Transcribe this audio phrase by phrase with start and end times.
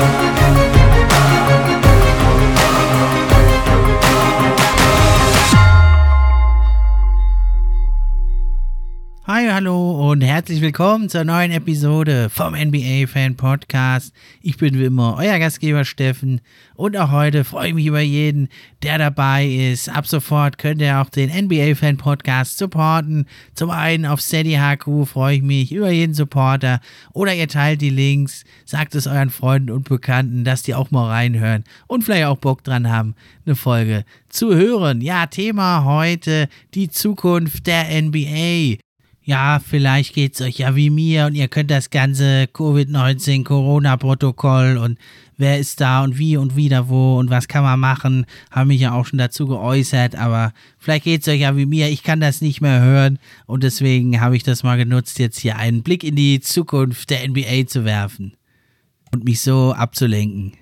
[0.00, 0.69] Thank you.
[9.40, 14.12] Hi, hallo und herzlich willkommen zur neuen Episode vom NBA Fan Podcast.
[14.42, 16.42] Ich bin wie immer euer Gastgeber Steffen
[16.74, 18.50] und auch heute freue ich mich über jeden,
[18.82, 19.88] der dabei ist.
[19.88, 23.24] Ab sofort könnt ihr auch den NBA Fan Podcast supporten.
[23.54, 26.80] Zum einen auf Steady HQ freue ich mich über jeden Supporter
[27.14, 31.08] oder ihr teilt die Links, sagt es euren Freunden und Bekannten, dass die auch mal
[31.08, 33.14] reinhören und vielleicht auch Bock dran haben,
[33.46, 35.00] eine Folge zu hören.
[35.00, 38.76] Ja, Thema heute die Zukunft der NBA
[39.22, 44.78] ja, vielleicht geht es euch ja wie mir und ihr könnt das ganze Covid-19 Corona-Protokoll
[44.78, 44.98] und
[45.36, 48.80] wer ist da und wie und wieder wo und was kann man machen, haben mich
[48.80, 52.20] ja auch schon dazu geäußert, aber vielleicht geht es euch ja wie mir, ich kann
[52.20, 56.02] das nicht mehr hören und deswegen habe ich das mal genutzt, jetzt hier einen Blick
[56.02, 58.36] in die Zukunft der NBA zu werfen
[59.12, 60.59] und mich so abzulenken.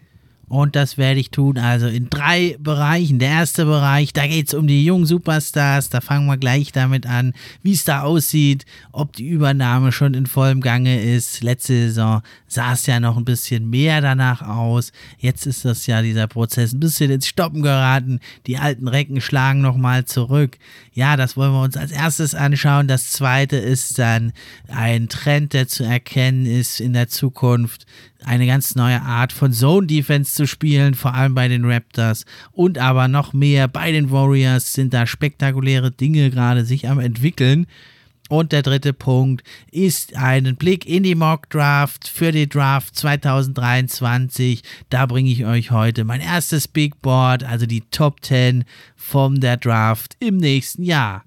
[0.49, 3.19] Und das werde ich tun, also in drei Bereichen.
[3.19, 5.91] Der erste Bereich, da geht es um die jungen Superstars.
[5.91, 10.27] Da fangen wir gleich damit an, wie es da aussieht, ob die Übernahme schon in
[10.27, 11.43] vollem Gange ist.
[11.43, 14.93] Letzte Saison sah es ja noch ein bisschen mehr danach aus.
[15.19, 18.21] Jetzt ist das ja dieser Prozess ein bisschen ins Stoppen geraten.
[18.47, 20.57] Die alten Recken schlagen nochmal zurück.
[20.95, 22.89] Ja, das wollen wir uns als erstes anschauen.
[22.89, 24.33] Das zweite ist dann
[24.69, 27.87] ein Trend, der zu erkennen ist in der Zukunft
[28.25, 32.79] eine ganz neue Art von Zone Defense zu spielen, vor allem bei den Raptors und
[32.79, 37.67] aber noch mehr bei den Warriors sind da spektakuläre Dinge gerade sich am entwickeln.
[38.29, 44.63] Und der dritte Punkt ist einen Blick in die Mock Draft für die Draft 2023.
[44.91, 48.65] Da bringe ich euch heute mein erstes Big Board, also die Top 10
[48.97, 51.25] von der Draft im nächsten Jahr.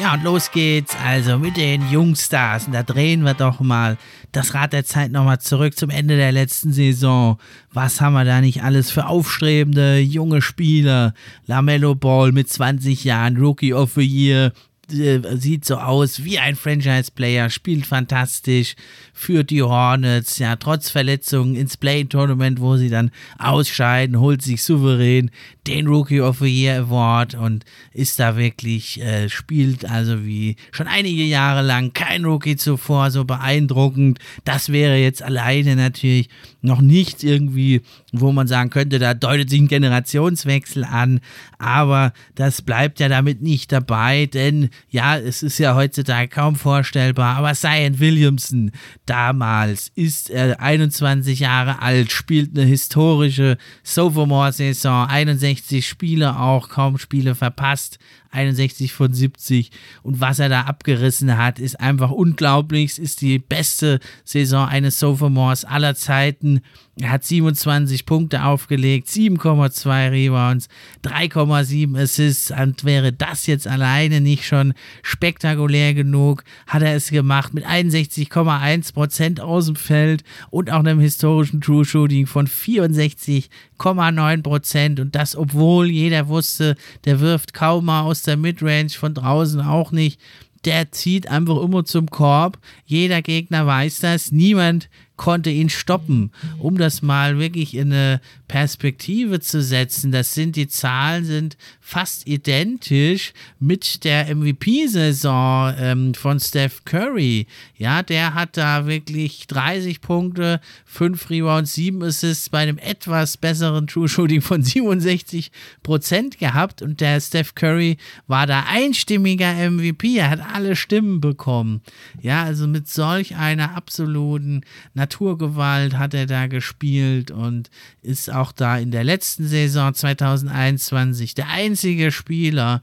[0.00, 2.66] Ja, und los geht's also mit den Jungstars.
[2.66, 3.98] Und da drehen wir doch mal
[4.30, 7.38] das Rad der Zeit nochmal zurück zum Ende der letzten Saison.
[7.72, 11.14] Was haben wir da nicht alles für aufstrebende junge Spieler?
[11.46, 14.52] Lamello Ball mit 20 Jahren, Rookie of the Year,
[14.90, 18.74] sieht so aus wie ein Franchise-Player, spielt fantastisch,
[19.12, 25.30] führt die Hornets, ja, trotz Verletzungen ins Play-Tournament, wo sie dann ausscheiden, holt sich souverän
[25.66, 30.86] den Rookie of the Year Award und ist da wirklich, äh, spielt also wie schon
[30.86, 34.18] einige Jahre lang kein Rookie zuvor, so beeindruckend.
[34.44, 36.28] Das wäre jetzt alleine natürlich
[36.62, 37.82] noch nicht irgendwie,
[38.12, 41.20] wo man sagen könnte, da deutet sich ein Generationswechsel an,
[41.58, 47.36] aber das bleibt ja damit nicht dabei, denn ja, es ist ja heutzutage kaum vorstellbar,
[47.36, 48.70] aber Zion Williamson
[49.06, 57.34] damals ist er 21 Jahre alt, spielt eine historische Sophomore-Saison, 61 Spiele auch, kaum Spiele
[57.34, 57.98] verpasst,
[58.30, 59.70] 61 von 70.
[60.02, 62.92] Und was er da abgerissen hat, ist einfach unglaublich.
[62.92, 66.60] Es ist die beste Saison eines Sophomores aller Zeiten.
[67.00, 70.68] Er hat 27 Punkte aufgelegt, 7,2 Rebounds,
[71.04, 72.50] 3,7 Assists.
[72.50, 78.92] Und wäre das jetzt alleine nicht schon spektakulär genug, hat er es gemacht mit 61,1
[78.92, 84.98] Prozent aus dem Feld und auch einem historischen True Shooting von 64,9 Prozent.
[84.98, 86.74] Und das, obwohl jeder wusste,
[87.04, 90.20] der wirft kaum mal aus der Midrange, von draußen auch nicht.
[90.64, 92.58] Der zieht einfach immer zum Korb.
[92.84, 94.32] Jeder Gegner weiß das.
[94.32, 96.30] Niemand konnte ihn stoppen.
[96.58, 102.26] Um das mal wirklich in eine Perspektive zu setzen, das sind die Zahlen sind fast
[102.26, 107.46] identisch mit der MVP-Saison ähm, von Steph Curry.
[107.76, 113.86] Ja, der hat da wirklich 30 Punkte, 5 Rebounds, 7 Assists bei einem etwas besseren
[113.86, 115.50] True Shooting von 67
[115.82, 120.16] Prozent gehabt und der Steph Curry war da einstimmiger MVP.
[120.16, 121.82] Er hat alle Stimmen bekommen.
[122.20, 124.62] Ja, also mit solch einer absoluten
[125.08, 127.70] Naturgewalt hat er da gespielt und
[128.02, 132.82] ist auch da in der letzten Saison 2021 der einzige Spieler,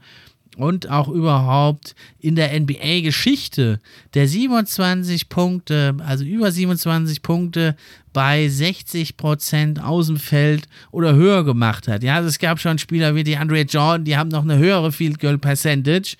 [0.56, 3.78] und auch überhaupt in der NBA-Geschichte,
[4.14, 7.76] der 27 Punkte, also über 27 Punkte
[8.12, 12.02] bei 60 Prozent aus dem Feld oder höher gemacht hat.
[12.02, 14.92] Ja, also es gab schon Spieler wie die Andre Jordan, die haben noch eine höhere
[14.92, 16.16] Field Goal Percentage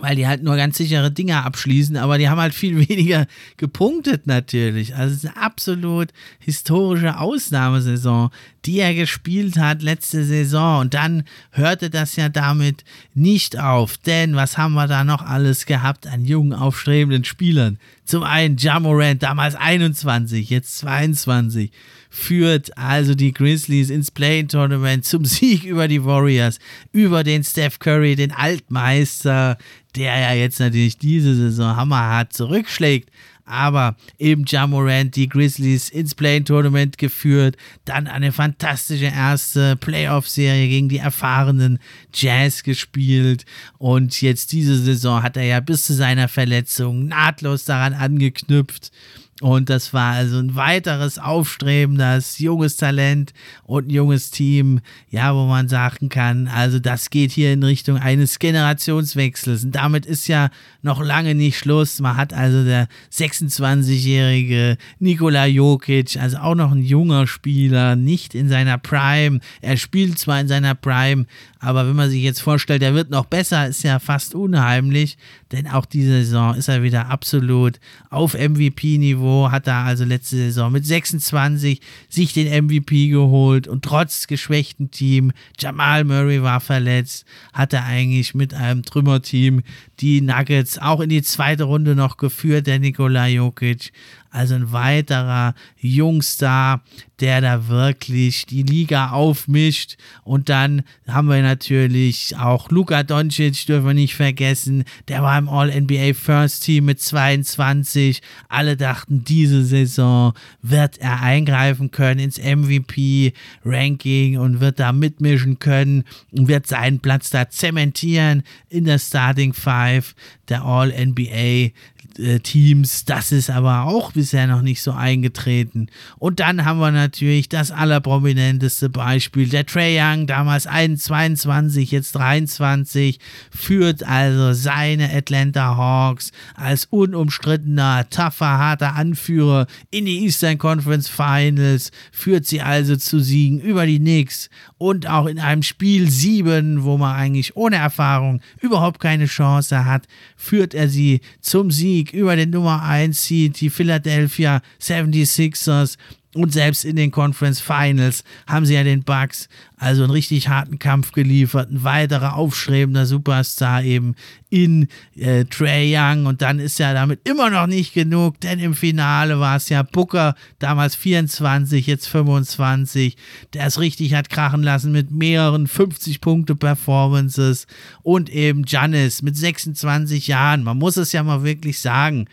[0.00, 3.26] weil die halt nur ganz sichere Dinger abschließen, aber die haben halt viel weniger
[3.58, 4.94] gepunktet natürlich.
[4.96, 6.08] Also es ist eine absolut
[6.38, 8.30] historische Ausnahmesaison,
[8.64, 10.80] die er gespielt hat letzte Saison.
[10.80, 12.84] Und dann hörte das ja damit
[13.14, 17.78] nicht auf, denn was haben wir da noch alles gehabt an jungen, aufstrebenden Spielern?
[18.04, 21.70] Zum einen Jamorant, damals 21, jetzt 22
[22.12, 26.58] führt also die Grizzlies ins Play-In-Tournament zum Sieg über die Warriors,
[26.92, 29.56] über den Steph Curry, den Altmeister,
[29.96, 33.10] der ja jetzt natürlich diese Saison hammerhart zurückschlägt.
[33.44, 40.98] Aber eben Jamorant die Grizzlies ins Play-In-Tournament geführt, dann eine fantastische erste Playoff-Serie gegen die
[40.98, 41.80] erfahrenen
[42.14, 43.44] Jazz gespielt
[43.78, 48.92] und jetzt diese Saison hat er ja bis zu seiner Verletzung nahtlos daran angeknüpft
[49.40, 53.32] und das war also ein weiteres aufstrebendes, junges Talent
[53.64, 54.80] und ein junges Team,
[55.10, 59.64] ja, wo man sagen kann, also das geht hier in Richtung eines Generationswechsels.
[59.64, 60.50] Und damit ist ja
[60.82, 62.00] noch lange nicht Schluss.
[62.00, 68.48] Man hat also der 26-jährige Nikola Jokic, also auch noch ein junger Spieler, nicht in
[68.48, 69.40] seiner Prime.
[69.60, 71.26] Er spielt zwar in seiner Prime,
[71.58, 75.16] aber wenn man sich jetzt vorstellt, er wird noch besser, ist ja fast unheimlich,
[75.52, 77.78] denn auch diese Saison ist er wieder absolut
[78.10, 84.26] auf MVP-Niveau, hat er also letzte Saison mit 26 sich den MVP geholt und trotz
[84.26, 89.62] geschwächtem Team, Jamal Murray war verletzt, hat er eigentlich mit einem Trümmerteam
[90.00, 93.92] die Nuggets auch in die zweite Runde noch geführt, der Nikola Jokic.
[94.32, 96.82] Also ein weiterer Jungstar,
[97.20, 99.96] der da wirklich die Liga aufmischt.
[100.24, 104.84] Und dann haben wir natürlich auch Luka Doncic, dürfen wir nicht vergessen.
[105.08, 108.22] Der war im All-NBA First Team mit 22.
[108.48, 110.32] Alle dachten, diese Saison
[110.62, 117.28] wird er eingreifen können ins MVP-Ranking und wird da mitmischen können und wird seinen Platz
[117.28, 120.14] da zementieren in der Starting Five
[120.48, 121.72] der All-NBA
[122.18, 123.04] äh, Teams.
[123.04, 125.88] Das ist aber auch bisher noch nicht so eingetreten.
[126.18, 129.48] Und dann haben wir natürlich das allerprominenteste Beispiel.
[129.48, 133.18] Der Trey Young, damals 22, jetzt 23,
[133.50, 141.90] führt also seine Atlanta Hawks als unumstrittener, tougher, harter Anführer in die Eastern Conference Finals,
[142.10, 144.48] führt sie also zu Siegen über die Knicks
[144.78, 150.08] und auch in einem Spiel 7, wo man eigentlich ohne Erfahrung überhaupt keine Chance hat,
[150.36, 155.96] führt er sie zum Sieg über den Nummer 1 Seed, die Philadelphia 76ers.
[156.34, 160.78] Und selbst in den Conference Finals haben sie ja den Bucks also einen richtig harten
[160.78, 161.70] Kampf geliefert.
[161.70, 164.14] Ein weiterer aufstrebender Superstar eben
[164.48, 166.24] in äh, Trey Young.
[166.24, 169.82] Und dann ist ja damit immer noch nicht genug, denn im Finale war es ja
[169.82, 173.18] Booker, damals 24, jetzt 25,
[173.52, 177.66] der es richtig hat krachen lassen mit mehreren 50-Punkte-Performances.
[178.02, 180.62] Und eben Giannis mit 26 Jahren.
[180.62, 182.26] Man muss es ja mal wirklich sagen.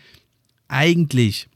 [0.68, 1.48] Eigentlich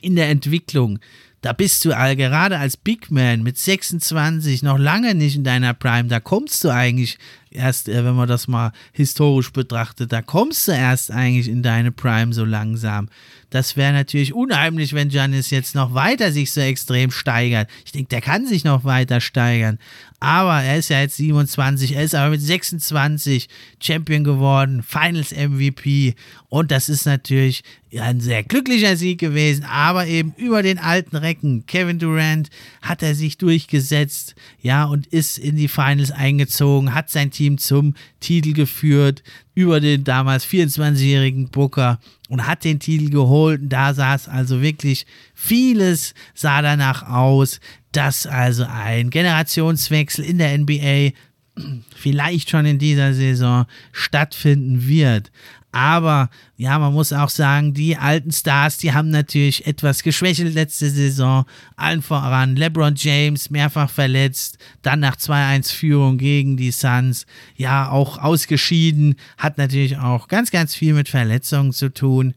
[0.00, 1.00] in der Entwicklung
[1.42, 5.74] da bist du all, gerade als Big Man mit 26 noch lange nicht in deiner
[5.74, 6.08] Prime.
[6.08, 7.18] Da kommst du eigentlich
[7.54, 11.92] erst, äh, wenn man das mal historisch betrachtet, da kommst du erst eigentlich in deine
[11.92, 13.08] Prime so langsam.
[13.52, 17.68] Das wäre natürlich unheimlich, wenn Janis jetzt noch weiter sich so extrem steigert.
[17.84, 19.78] Ich denke, der kann sich noch weiter steigern.
[20.20, 23.48] Aber er ist ja jetzt 27, er ist aber mit 26
[23.80, 26.14] Champion geworden, Finals MVP.
[26.48, 27.64] Und das ist natürlich
[27.98, 31.66] ein sehr glücklicher Sieg gewesen, aber eben über den alten Recken.
[31.66, 32.50] Kevin Durant
[32.82, 37.94] hat er sich durchgesetzt, ja, und ist in die Finals eingezogen, hat sein Team zum
[38.20, 39.22] Titel geführt,
[39.54, 43.62] über den damals 24-jährigen Booker und hat den Titel geholt.
[43.62, 47.60] Und da sah es also wirklich vieles sah danach aus
[47.92, 51.12] dass also ein Generationswechsel in der NBA
[51.94, 55.30] vielleicht schon in dieser Saison stattfinden wird.
[55.72, 60.90] Aber ja, man muss auch sagen, die alten Stars, die haben natürlich etwas geschwächelt letzte
[60.90, 61.46] Saison.
[61.76, 67.24] Allen voran LeBron James mehrfach verletzt, dann nach 2-1-Führung gegen die Suns,
[67.56, 72.34] ja, auch ausgeschieden, hat natürlich auch ganz, ganz viel mit Verletzungen zu tun.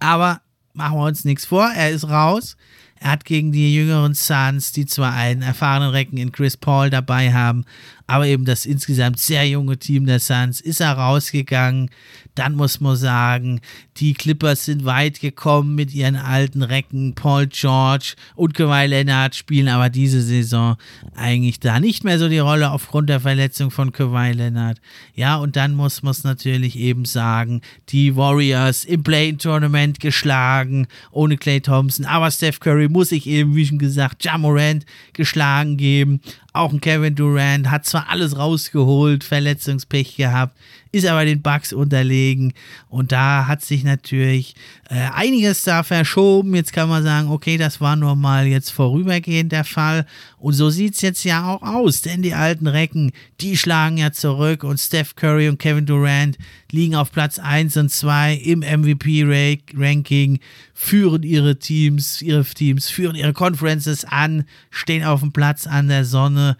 [0.00, 0.40] Aber
[0.72, 2.56] machen wir uns nichts vor, er ist raus.
[3.00, 7.32] Er hat gegen die jüngeren Suns, die zwar einen erfahrenen Recken in Chris Paul dabei
[7.32, 7.64] haben,
[8.08, 11.90] aber eben das insgesamt sehr junge Team der Suns ist herausgegangen.
[12.34, 13.60] Dann muss man sagen,
[13.98, 17.14] die Clippers sind weit gekommen mit ihren alten Recken.
[17.14, 20.76] Paul George und Kawhi Leonard spielen aber diese Saison
[21.14, 24.80] eigentlich da nicht mehr so die Rolle aufgrund der Verletzung von Kawhi Leonard.
[25.14, 27.60] Ja, und dann muss man es natürlich eben sagen,
[27.90, 32.06] die Warriors im Play-In-Tournament geschlagen, ohne Clay Thompson.
[32.06, 36.20] Aber Steph Curry muss sich eben, wie schon gesagt, Jamorant geschlagen geben.
[36.52, 40.56] Auch ein Kevin Durant hat zwar alles rausgeholt, Verletzungspech gehabt,
[40.92, 42.52] ist aber den Bugs unterlegen.
[42.88, 44.54] Und da hat sich natürlich
[44.88, 46.54] äh, einiges da verschoben.
[46.54, 50.06] Jetzt kann man sagen, okay, das war nur mal jetzt vorübergehend der Fall.
[50.38, 54.12] Und so sieht es jetzt ja auch aus, denn die alten Recken, die schlagen ja
[54.12, 56.38] zurück und Steph Curry und Kevin Durant
[56.70, 60.38] liegen auf Platz 1 und 2 im MVP-Ranking,
[60.74, 66.04] führen ihre Teams, ihre Teams, führen ihre Conferences an, stehen auf dem Platz an der
[66.04, 66.56] Sonne.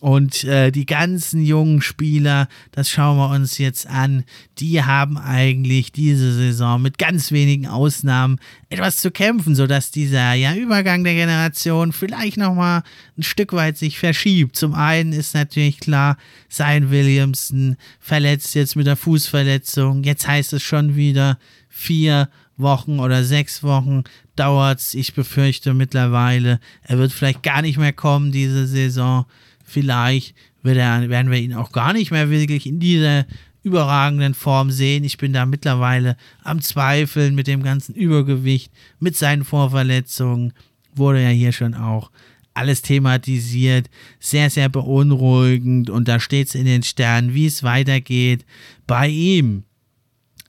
[0.00, 4.24] Und äh, die ganzen jungen Spieler, das schauen wir uns jetzt an,
[4.58, 8.38] die haben eigentlich diese Saison mit ganz wenigen Ausnahmen
[8.70, 12.82] etwas zu kämpfen, sodass dieser ja, Übergang der Generation vielleicht nochmal
[13.18, 14.56] ein Stück weit sich verschiebt.
[14.56, 16.16] Zum einen ist natürlich klar,
[16.48, 20.02] Zion Williamson verletzt jetzt mit der Fußverletzung.
[20.02, 21.38] Jetzt heißt es schon wieder
[21.68, 24.04] vier Wochen oder sechs Wochen
[24.34, 24.94] dauert's.
[24.94, 29.26] Ich befürchte mittlerweile, er wird vielleicht gar nicht mehr kommen diese Saison
[29.70, 33.24] vielleicht er, werden wir ihn auch gar nicht mehr wirklich in dieser
[33.62, 35.04] überragenden Form sehen.
[35.04, 40.52] Ich bin da mittlerweile am Zweifeln mit dem ganzen Übergewicht, mit seinen Vorverletzungen.
[40.94, 42.10] Wurde ja hier schon auch
[42.54, 43.88] alles thematisiert.
[44.18, 45.90] Sehr, sehr beunruhigend.
[45.90, 48.44] Und da steht es in den Sternen, wie es weitergeht
[48.86, 49.64] bei ihm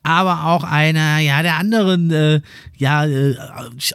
[0.04, 2.42] aber auch einer, ja, der anderen, äh,
[2.78, 3.36] ja, äh,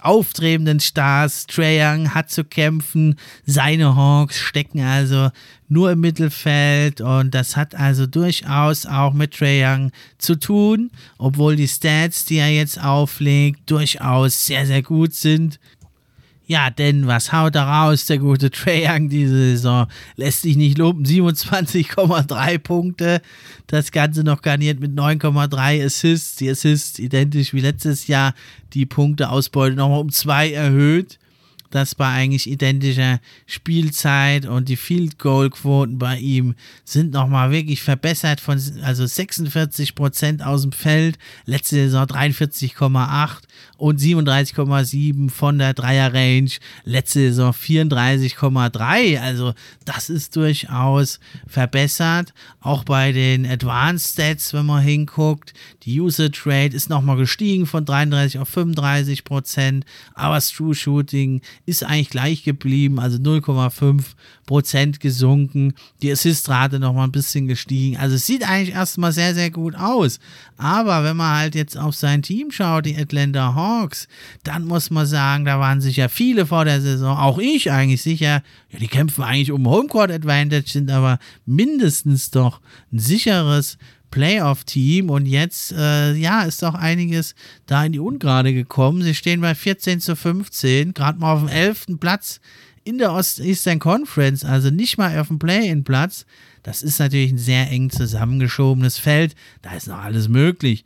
[0.02, 1.46] auftretenden Stars.
[1.46, 3.16] Trae Young hat zu kämpfen.
[3.44, 5.30] Seine Hawks stecken also
[5.68, 11.56] nur im Mittelfeld und das hat also durchaus auch mit Trae Young zu tun, obwohl
[11.56, 15.58] die Stats, die er jetzt auflegt, durchaus sehr, sehr gut sind.
[16.48, 19.88] Ja, denn was haut er raus, der gute Trae Young diese Saison?
[20.14, 21.04] Lässt sich nicht loben.
[21.04, 23.20] 27,3 Punkte.
[23.66, 26.36] Das Ganze noch garniert mit 9,3 Assists.
[26.36, 28.32] Die Assists identisch wie letztes Jahr.
[28.74, 31.18] Die Punkteausbeute nochmal um zwei erhöht
[31.70, 37.82] das bei eigentlich identischer Spielzeit und die Field Goal Quoten bei ihm sind nochmal wirklich
[37.82, 43.42] verbessert von also 46 Prozent aus dem Feld, letzte Saison 43,8
[43.76, 46.50] und 37,7 von der Dreier Range,
[46.84, 49.54] letzte Saison 34,3, also
[49.84, 55.52] das ist durchaus verbessert, auch bei den Advanced Stats, wenn man hinguckt,
[55.82, 61.42] die Usage Rate ist nochmal gestiegen von 33 auf 35 Prozent, aber das True Shooting
[61.66, 64.14] ist eigentlich gleich geblieben, also 0,5
[64.46, 65.74] Prozent gesunken.
[66.02, 67.96] Die Assistrate noch mal ein bisschen gestiegen.
[67.96, 70.20] Also es sieht eigentlich erstmal sehr, sehr gut aus.
[70.56, 74.08] Aber wenn man halt jetzt auf sein Team schaut, die Atlanta Hawks,
[74.44, 78.42] dann muss man sagen, da waren sicher viele vor der Saison, auch ich eigentlich sicher,
[78.70, 82.60] ja, die kämpfen eigentlich um Homecourt Advantage, sind aber mindestens doch
[82.92, 83.76] ein sicheres
[84.10, 87.34] Playoff-Team und jetzt, äh, ja, ist doch einiges
[87.66, 89.02] da in die Ungrade gekommen.
[89.02, 91.98] Sie stehen bei 14 zu 15, gerade mal auf dem 11.
[92.00, 92.40] Platz
[92.86, 96.24] in der Ost-Eastern Conference, also nicht mal auf dem Play-In-Platz.
[96.62, 99.34] Das ist natürlich ein sehr eng zusammengeschobenes Feld.
[99.62, 100.84] Da ist noch alles möglich.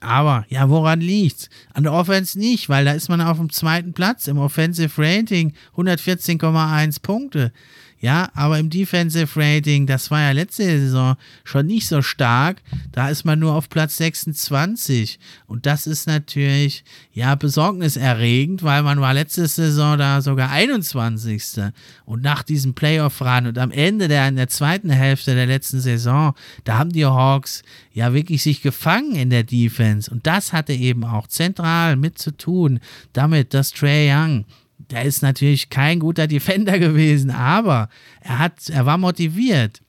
[0.00, 1.48] Aber ja, woran liegt's?
[1.72, 5.54] An der Offense nicht, weil da ist man auf dem zweiten Platz im Offensive Rating,
[5.76, 7.52] 114,1 Punkte.
[8.02, 12.62] Ja, aber im Defensive Rating, das war ja letzte Saison schon nicht so stark.
[12.92, 15.18] Da ist man nur auf Platz 26.
[15.46, 21.72] Und das ist natürlich, ja, besorgniserregend, weil man war letzte Saison da sogar 21.
[22.06, 26.32] Und nach diesem Playoff-Run und am Ende der, in der zweiten Hälfte der letzten Saison,
[26.64, 30.10] da haben die Hawks ja wirklich sich gefangen in der Defense.
[30.10, 32.80] Und das hatte eben auch zentral mit zu tun,
[33.12, 34.46] damit, dass Trey Young
[34.90, 37.88] der ist natürlich kein guter Defender gewesen, aber
[38.20, 39.80] er hat, er war motiviert.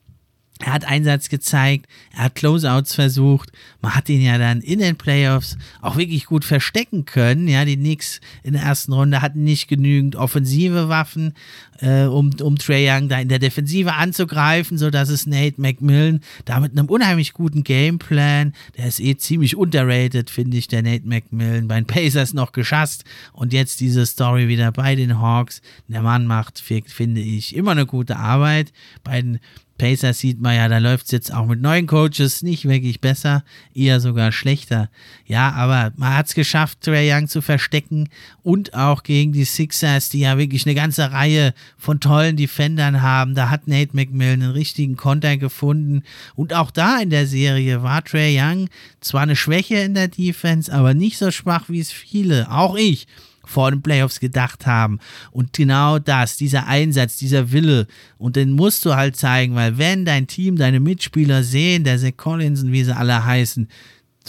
[0.63, 3.51] Er hat Einsatz gezeigt, er hat Closeouts versucht.
[3.82, 7.48] Man hat ihn ja dann in den Playoffs auch wirklich gut verstecken können.
[7.48, 11.34] Ja, die Knicks in der ersten Runde hatten nicht genügend offensive Waffen,
[11.80, 16.60] äh, um, um Trae Young da in der Defensive anzugreifen, sodass es Nate McMillan da
[16.60, 21.68] mit einem unheimlich guten Gameplan, der ist eh ziemlich underrated, finde ich, der Nate McMillan,
[21.68, 23.03] bei den Pacers noch geschasst
[23.34, 25.62] und jetzt diese Story wieder bei den Hawks.
[25.88, 28.72] Der Mann macht, finde ich, immer eine gute Arbeit.
[29.03, 29.39] Bei den
[29.82, 33.44] Pacers sieht man ja, da läuft es jetzt auch mit neuen Coaches nicht wirklich besser,
[33.74, 34.92] eher sogar schlechter.
[35.26, 38.08] Ja, aber man hat es geschafft, Trey Young zu verstecken
[38.44, 43.34] und auch gegen die Sixers, die ja wirklich eine ganze Reihe von tollen Defendern haben.
[43.34, 46.04] Da hat Nate McMillan einen richtigen Konter gefunden.
[46.36, 48.70] Und auch da in der Serie war Trey Young
[49.00, 53.08] zwar eine Schwäche in der Defense, aber nicht so schwach, wie es viele, auch ich,
[53.45, 55.00] vor den Playoffs gedacht haben.
[55.31, 60.05] Und genau das, dieser Einsatz, dieser Wille, und den musst du halt zeigen, weil wenn
[60.05, 63.67] dein Team, deine Mitspieler sehen, der Zach Collins und wie sie alle heißen,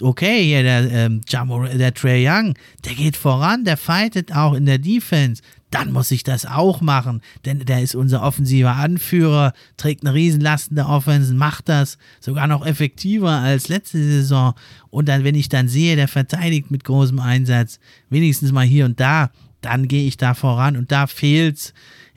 [0.00, 2.54] okay, hier der, ähm, der Trey Young,
[2.84, 5.42] der geht voran, der fightet auch in der Defense,
[5.72, 10.68] dann muss ich das auch machen, denn der ist unser offensiver Anführer, trägt eine Riesenlast
[10.70, 14.54] in der Offense, macht das sogar noch effektiver als letzte Saison.
[14.90, 19.00] Und dann, wenn ich dann sehe, der verteidigt mit großem Einsatz, wenigstens mal hier und
[19.00, 19.30] da,
[19.62, 21.72] dann gehe ich da voran und da fehlt's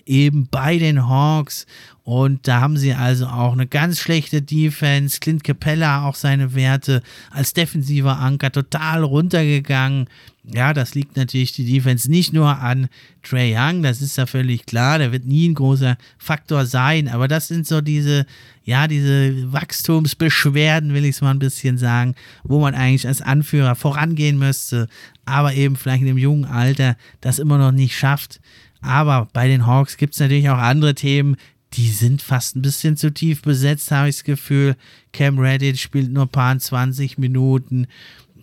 [0.05, 1.65] eben bei den Hawks.
[2.03, 5.19] Und da haben sie also auch eine ganz schlechte Defense.
[5.19, 10.07] Clint Capella auch seine Werte als defensiver Anker total runtergegangen.
[10.53, 12.87] Ja, das liegt natürlich die Defense nicht nur an
[13.23, 17.27] Trey Young, das ist ja völlig klar, der wird nie ein großer Faktor sein, aber
[17.27, 18.27] das sind so diese,
[18.63, 23.75] ja, diese Wachstumsbeschwerden, will ich es mal ein bisschen sagen, wo man eigentlich als Anführer
[23.75, 24.87] vorangehen müsste,
[25.25, 28.39] aber eben vielleicht in dem jungen Alter das immer noch nicht schafft.
[28.81, 31.37] Aber bei den Hawks gibt es natürlich auch andere Themen,
[31.73, 34.75] die sind fast ein bisschen zu tief besetzt, habe ich das Gefühl.
[35.11, 37.87] Cam Reddit spielt nur ein paar 20 Minuten.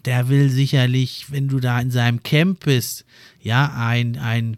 [0.04, 3.04] Der will sicherlich, wenn du da in seinem Camp bist,
[3.40, 4.56] ja, ein, ein,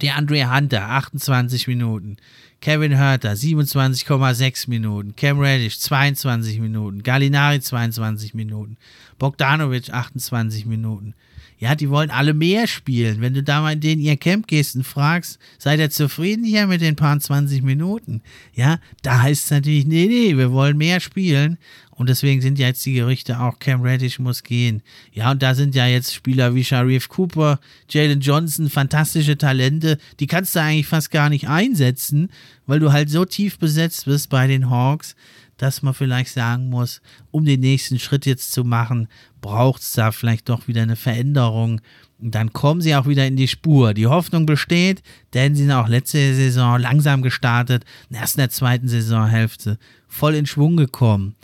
[0.00, 2.16] der Andre Hunter, 28 Minuten.
[2.64, 5.14] Kevin Hurter, 27,6 Minuten.
[5.16, 7.02] Cam Reddish, 22 Minuten.
[7.02, 8.78] Gallinari, 22 Minuten.
[9.18, 11.14] Bogdanovic, 28 Minuten.
[11.58, 13.20] Ja, die wollen alle mehr spielen.
[13.20, 16.66] Wenn du da mal in den ihr Camp gehst und fragst, seid ihr zufrieden hier
[16.66, 18.22] mit den paar 20 Minuten?
[18.54, 21.58] Ja, da heißt es natürlich, nee, nee, wir wollen mehr spielen.
[21.96, 24.82] Und deswegen sind ja jetzt die Gerüchte auch, Cam Reddish muss gehen.
[25.12, 29.98] Ja, und da sind ja jetzt Spieler wie Sharif Cooper, Jalen Johnson, fantastische Talente.
[30.18, 32.30] Die kannst du eigentlich fast gar nicht einsetzen,
[32.66, 35.14] weil du halt so tief besetzt bist bei den Hawks
[35.56, 39.08] dass man vielleicht sagen muss, um den nächsten Schritt jetzt zu machen,
[39.40, 41.80] braucht es da vielleicht doch wieder eine Veränderung.
[42.20, 43.94] Und dann kommen sie auch wieder in die Spur.
[43.94, 48.88] Die Hoffnung besteht, denn sie sind auch letzte Saison langsam gestartet, erst in der zweiten
[48.88, 51.36] Saisonhälfte voll in Schwung gekommen.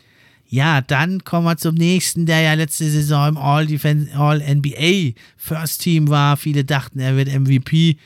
[0.52, 6.08] Ja, dann kommen wir zum nächsten, der ja letzte Saison im All-NBA All First Team
[6.08, 6.36] war.
[6.36, 7.96] Viele dachten, er wird MVP.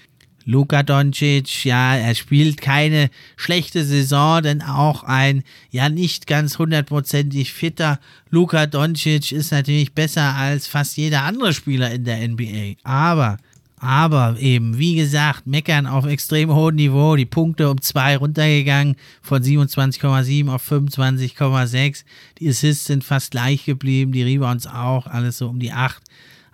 [0.45, 7.51] Luka Doncic, ja, er spielt keine schlechte Saison, denn auch ein ja nicht ganz hundertprozentig
[7.51, 7.99] fitter
[8.29, 12.75] Luka Doncic ist natürlich besser als fast jeder andere Spieler in der NBA.
[12.83, 13.39] Aber,
[13.85, 19.43] aber eben, wie gesagt, meckern auf extrem hohem Niveau, die Punkte um zwei runtergegangen von
[19.43, 22.05] 27,7 auf 25,6.
[22.39, 26.03] Die Assists sind fast gleich geblieben, die Rebounds auch, alles so um die 8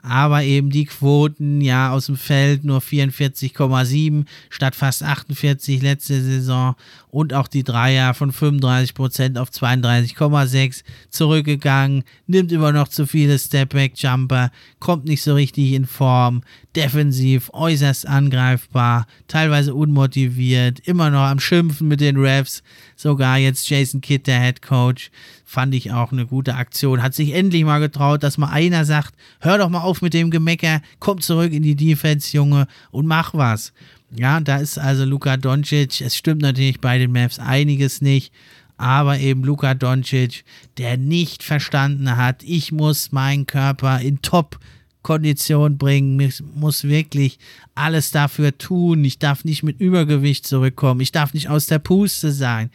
[0.02, 6.74] aber eben die Quoten ja aus dem Feld nur 44,7 statt fast 48 letzte Saison.
[7.08, 14.50] Und auch die Dreier von 35% auf 32,6 zurückgegangen, nimmt immer noch zu viele Stepback-Jumper,
[14.78, 16.42] kommt nicht so richtig in Form,
[16.76, 22.62] defensiv äußerst angreifbar, teilweise unmotiviert, immer noch am Schimpfen mit den Refs,
[22.94, 25.10] sogar jetzt Jason Kidd, der Head Coach,
[25.50, 29.16] fand ich auch eine gute Aktion, hat sich endlich mal getraut, dass mal einer sagt,
[29.40, 33.34] hör doch mal auf mit dem Gemecker, komm zurück in die Defense, Junge, und mach
[33.34, 33.72] was.
[34.14, 36.02] Ja, da ist also Luka Doncic.
[36.02, 38.32] Es stimmt natürlich bei den Mavs einiges nicht,
[38.76, 40.44] aber eben Luka Doncic,
[40.78, 44.60] der nicht verstanden hat, ich muss meinen Körper in Top
[45.02, 47.38] Kondition bringen, ich muss wirklich
[47.74, 49.04] alles dafür tun.
[49.04, 51.00] Ich darf nicht mit Übergewicht zurückkommen.
[51.00, 52.70] Ich darf nicht aus der Puste sein.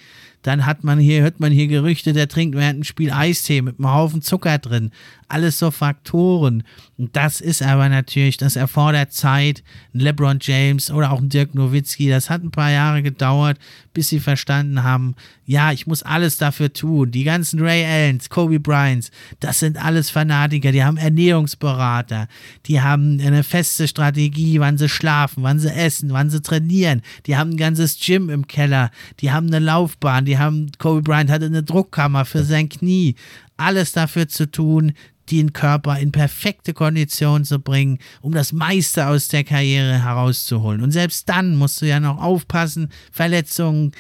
[0.46, 3.80] Dann hat man hier, hört man hier Gerüchte, der trinkt während dem Spiel Eistee mit
[3.80, 4.92] einem Haufen Zucker drin.
[5.28, 6.64] Alles so Faktoren.
[6.98, 9.64] Und das ist aber natürlich, das erfordert Zeit.
[9.94, 13.58] Ein LeBron James oder auch ein Dirk Nowitzki, das hat ein paar Jahre gedauert,
[13.94, 17.12] bis sie verstanden haben, ja, ich muss alles dafür tun.
[17.12, 22.28] Die ganzen Ray Allens, Kobe Bryants, das sind alles Fanatiker, die haben Ernährungsberater,
[22.66, 27.02] die haben eine feste Strategie, wann sie schlafen, wann sie essen, wann sie trainieren.
[27.26, 31.30] Die haben ein ganzes Gym im Keller, die haben eine Laufbahn, die haben, Kobe Bryant
[31.30, 33.16] hatte eine Druckkammer für sein Knie.
[33.58, 34.94] Alles dafür zu tun,
[35.32, 40.82] den Körper in perfekte Kondition zu bringen, um das meiste aus der Karriere herauszuholen.
[40.82, 43.92] Und selbst dann musst du ja noch aufpassen, Verletzungen,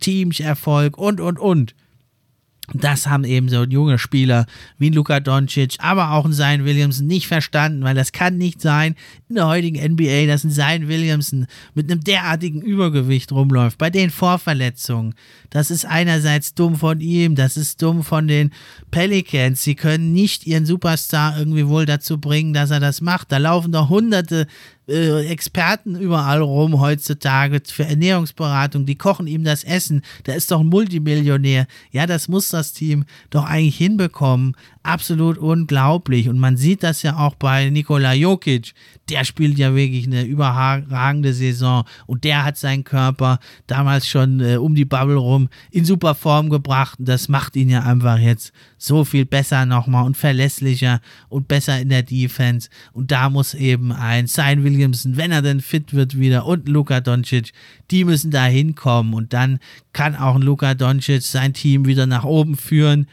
[0.00, 1.74] Teamerfolg und, und, und.
[2.74, 4.46] Das haben eben so junge Spieler
[4.78, 8.94] wie Luka Doncic, aber auch ein Zion Williamson nicht verstanden, weil das kann nicht sein
[9.28, 14.10] in der heutigen NBA, dass ein Zion Williamson mit einem derartigen Übergewicht rumläuft, bei den
[14.10, 15.14] Vorverletzungen.
[15.50, 18.52] Das ist einerseits dumm von ihm, das ist dumm von den
[18.92, 19.64] Pelicans.
[19.64, 23.32] Sie können nicht ihren Superstar irgendwie wohl dazu bringen, dass er das macht.
[23.32, 24.46] Da laufen doch hunderte
[24.88, 30.60] äh, Experten überall rum heutzutage für Ernährungsberatung, die kochen ihm das Essen, der ist doch
[30.60, 31.66] ein Multimillionär.
[31.90, 34.56] Ja, das muss das Team doch eigentlich hinbekommen.
[34.84, 36.28] Absolut unglaublich.
[36.28, 38.74] Und man sieht das ja auch bei Nikola Jokic.
[39.08, 44.56] Der spielt ja wirklich eine überragende Saison und der hat seinen Körper damals schon äh,
[44.56, 46.98] um die Bubble rum in super Form gebracht.
[46.98, 51.80] Und das macht ihn ja einfach jetzt so viel besser nochmal und verlässlicher und besser
[51.80, 52.68] in der Defense.
[52.92, 57.00] Und da muss eben ein Sein Williamson, wenn er denn fit wird wieder und Luka
[57.00, 57.52] Doncic,
[57.92, 59.60] die müssen da hinkommen und dann
[59.92, 63.06] kann auch ein Luka Doncic sein Team wieder nach oben führen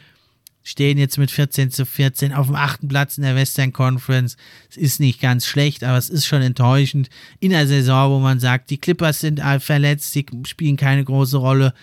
[0.70, 4.36] stehen jetzt mit 14 zu 14 auf dem achten Platz in der Western Conference.
[4.70, 8.40] Es ist nicht ganz schlecht, aber es ist schon enttäuschend in der Saison, wo man
[8.40, 11.74] sagt, die Clippers sind verletzt, die spielen keine große Rolle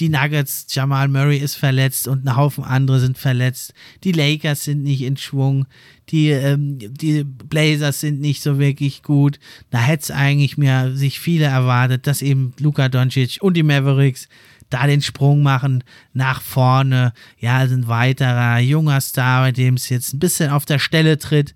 [0.00, 3.74] die Nuggets, Jamal Murray ist verletzt und ein Haufen andere sind verletzt.
[4.04, 5.66] Die Lakers sind nicht in Schwung.
[6.10, 9.38] Die, ähm, die Blazers sind nicht so wirklich gut.
[9.70, 14.28] Da hätte es eigentlich mir sich viele erwartet, dass eben Luka Doncic und die Mavericks
[14.70, 17.12] da den Sprung machen nach vorne.
[17.38, 21.18] Ja, also ein weiterer junger Star, bei dem es jetzt ein bisschen auf der Stelle
[21.18, 21.54] tritt.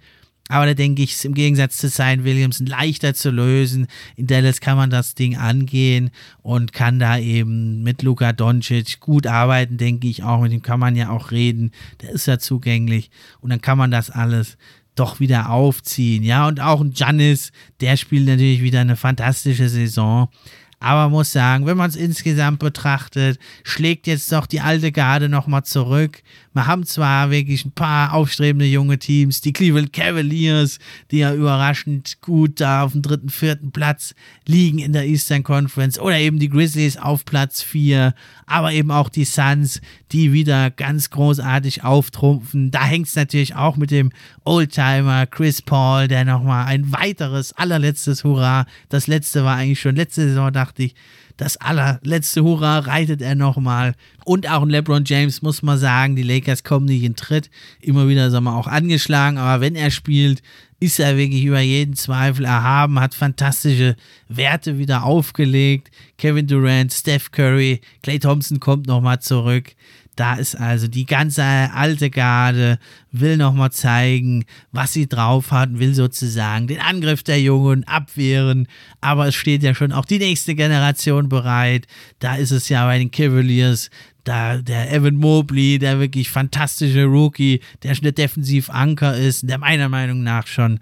[0.48, 3.86] Aber da denke ich, ist im Gegensatz zu Zion Williamson leichter zu lösen.
[4.16, 6.10] In Dallas kann man das Ding angehen
[6.42, 10.42] und kann da eben mit Luka Doncic gut arbeiten, denke ich auch.
[10.42, 11.70] Mit dem kann man ja auch reden.
[12.02, 13.10] Der ist ja zugänglich.
[13.40, 14.58] Und dann kann man das alles
[14.94, 16.22] doch wieder aufziehen.
[16.22, 20.28] Ja, und auch ein Giannis, der spielt natürlich wieder eine fantastische Saison.
[20.82, 25.62] Aber muss sagen, wenn man es insgesamt betrachtet, schlägt jetzt doch die alte Garde nochmal
[25.62, 26.22] zurück.
[26.54, 30.80] Wir haben zwar wirklich ein paar aufstrebende junge Teams, die Cleveland Cavaliers,
[31.12, 34.14] die ja überraschend gut da auf dem dritten, vierten Platz
[34.46, 38.12] liegen in der Eastern Conference oder eben die Grizzlies auf Platz 4,
[38.46, 42.72] aber eben auch die Suns, die wieder ganz großartig auftrumpfen.
[42.72, 44.10] Da hängt es natürlich auch mit dem
[44.44, 50.28] Oldtimer Chris Paul, der nochmal ein weiteres, allerletztes Hurra, das letzte war eigentlich schon letzte
[50.28, 50.94] Saison, dachte ich,
[51.36, 53.94] das allerletzte Hurra reitet er nochmal.
[54.24, 57.50] Und auch ein LeBron James muss man sagen, die Lakers kommen nicht in Tritt.
[57.80, 59.38] Immer wieder, sagen wir, auch angeschlagen.
[59.38, 60.42] Aber wenn er spielt,
[60.82, 63.96] ist er wirklich über jeden Zweifel erhaben, hat fantastische
[64.28, 65.90] Werte wieder aufgelegt.
[66.18, 69.74] Kevin Durant, Steph Curry, Clay Thompson kommt nochmal zurück.
[70.16, 72.78] Da ist also die ganze alte Garde,
[73.12, 78.68] will nochmal zeigen, was sie drauf hat, will sozusagen den Angriff der Jungen abwehren.
[79.00, 81.86] Aber es steht ja schon auch die nächste Generation bereit.
[82.18, 83.90] Da ist es ja bei den Cavaliers
[84.24, 89.88] da der Evan Mobley, der wirklich fantastische Rookie, der schon der Defensivanker ist, der meiner
[89.88, 90.78] Meinung nach schon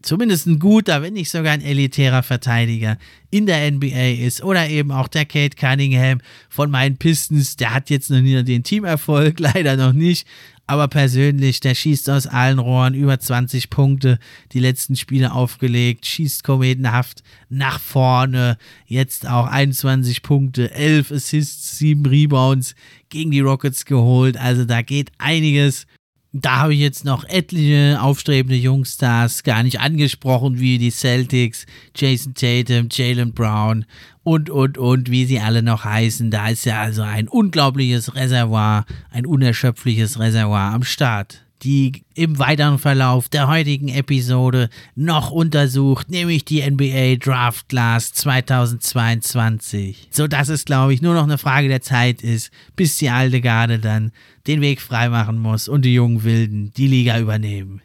[0.00, 2.96] zumindest ein guter, wenn nicht sogar ein elitärer Verteidiger
[3.30, 4.42] in der NBA ist.
[4.42, 8.62] Oder eben auch der Kate Cunningham von meinen Pistons, der hat jetzt noch nie den
[8.62, 10.26] Teamerfolg, leider noch nicht.
[10.66, 14.18] Aber persönlich, der schießt aus allen Rohren über 20 Punkte,
[14.52, 18.56] die letzten Spiele aufgelegt, schießt kometenhaft nach vorne.
[18.86, 22.74] Jetzt auch 21 Punkte, 11 Assists, 7 Rebounds
[23.10, 24.38] gegen die Rockets geholt.
[24.38, 25.86] Also da geht einiges
[26.32, 32.34] da habe ich jetzt noch etliche aufstrebende Jungstars gar nicht angesprochen, wie die Celtics, Jason
[32.34, 33.84] Tatum, Jalen Brown
[34.22, 36.30] und, und, und, wie sie alle noch heißen.
[36.30, 42.78] Da ist ja also ein unglaubliches Reservoir, ein unerschöpfliches Reservoir am Start die im weiteren
[42.78, 50.08] Verlauf der heutigen Episode noch untersucht, nämlich die NBA Draft Class 2022.
[50.10, 53.40] So dass es, glaube ich, nur noch eine Frage der Zeit ist, bis die alte
[53.40, 54.10] Garde dann
[54.46, 57.80] den Weg freimachen muss und die jungen Wilden die Liga übernehmen.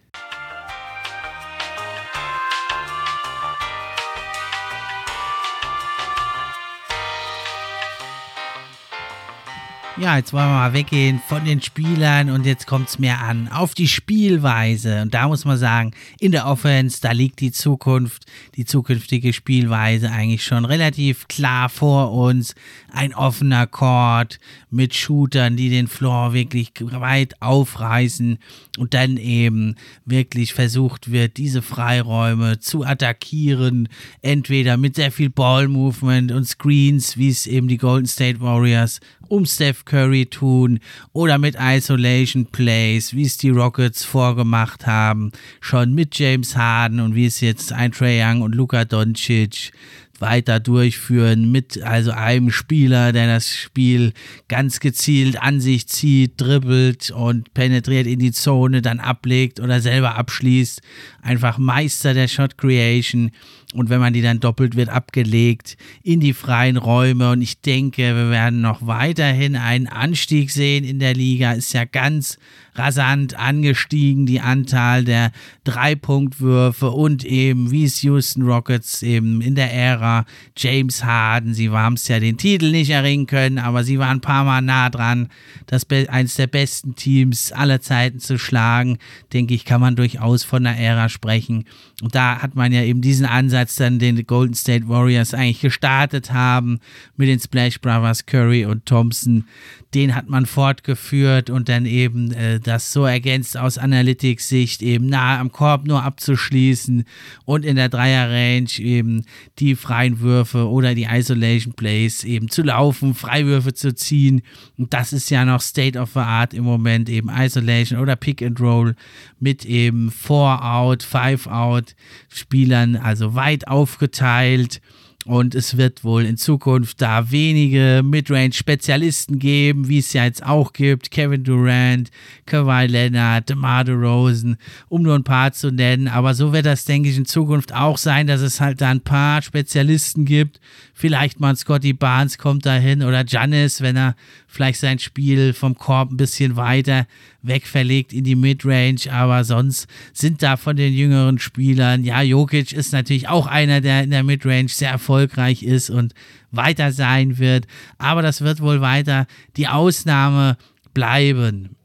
[9.99, 13.47] Ja, jetzt wollen wir mal weggehen von den Spielern und jetzt kommt es mehr an
[13.47, 15.01] auf die Spielweise.
[15.01, 20.11] Und da muss man sagen, in der Offense, da liegt die Zukunft, die zukünftige Spielweise
[20.11, 22.53] eigentlich schon relativ klar vor uns.
[22.91, 28.37] Ein offener Court mit Shootern, die den Floor wirklich weit aufreißen
[28.77, 33.89] und dann eben wirklich versucht wird, diese Freiräume zu attackieren.
[34.21, 39.45] Entweder mit sehr viel Ball-Movement und Screens, wie es eben die Golden State Warriors um
[39.45, 40.79] Steph Curry tun
[41.13, 47.15] oder mit Isolation Plays, wie es die Rockets vorgemacht haben, schon mit James Harden und
[47.15, 49.71] wie es jetzt ein Trey Young und Luka Doncic
[50.19, 54.13] weiter durchführen mit also einem Spieler, der das Spiel
[54.47, 60.15] ganz gezielt an sich zieht, dribbelt und penetriert in die Zone, dann ablegt oder selber
[60.15, 60.81] abschließt.
[61.21, 63.31] Einfach Meister der Shot Creation
[63.77, 67.31] und wenn man die dann doppelt wird abgelegt in die freien Räume.
[67.31, 71.85] Und ich denke, wir werden noch weiterhin einen Anstieg sehen in der Liga, ist ja
[71.85, 72.37] ganz
[72.77, 75.31] rasant angestiegen, die Anzahl der
[75.63, 81.95] Dreipunktwürfe und eben wie es Houston Rockets eben in der Ära James Harden, sie haben
[81.95, 85.29] es ja den Titel nicht erringen können, aber sie waren ein paar Mal nah dran,
[85.65, 88.97] das eines der besten Teams aller Zeiten zu schlagen,
[89.33, 91.65] denke ich, kann man durchaus von der Ära sprechen.
[92.01, 96.31] Und da hat man ja eben diesen Ansatz dann den Golden State Warriors eigentlich gestartet
[96.31, 96.79] haben
[97.15, 99.45] mit den Splash Brothers Curry und Thompson,
[99.93, 105.39] den hat man fortgeführt und dann eben äh, das so ergänzt aus Analytics-Sicht eben nahe
[105.39, 107.05] am Korb nur abzuschließen
[107.45, 109.25] und in der Dreier-Range eben
[109.59, 114.41] die freien Würfe oder die Isolation Plays eben zu laufen, Freiwürfe zu ziehen.
[114.77, 118.41] Und das ist ja noch State of the Art im Moment eben Isolation oder Pick
[118.41, 118.95] and Roll
[119.39, 121.95] mit eben Four Out, Five Out
[122.27, 124.81] Spielern, also weit aufgeteilt
[125.27, 130.71] und es wird wohl in Zukunft da wenige Midrange-Spezialisten geben, wie es ja jetzt auch
[130.73, 131.11] gibt.
[131.11, 132.09] Kevin Durant,
[132.45, 136.07] Kawhi Leonard, DeMar DeRozan, um nur ein paar zu nennen.
[136.07, 139.01] Aber so wird das, denke ich, in Zukunft auch sein, dass es halt da ein
[139.01, 140.61] paar Spezialisten gibt.
[140.93, 144.15] Vielleicht mal Scotty Barnes kommt dahin oder Giannis, wenn er
[144.47, 147.05] vielleicht sein Spiel vom Korb ein bisschen weiter
[147.47, 152.93] wegverlegt in die Midrange, aber sonst sind da von den jüngeren Spielern, ja, Jokic ist
[152.93, 156.13] natürlich auch einer, der in der Midrange sehr erfolgreich ist und
[156.51, 160.57] weiter sein wird, aber das wird wohl weiter die Ausnahme
[160.93, 161.75] bleiben.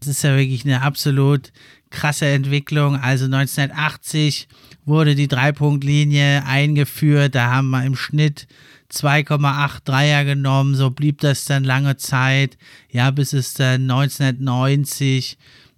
[0.00, 1.52] Das ist ja wirklich eine absolut
[1.90, 2.96] krasse Entwicklung.
[2.96, 4.48] Also 1980
[4.84, 8.46] wurde die Dreipunktlinie eingeführt, da haben wir im Schnitt
[8.94, 12.56] 2,8 Dreier genommen, so blieb das dann lange Zeit,
[12.90, 15.36] ja, bis es dann 1990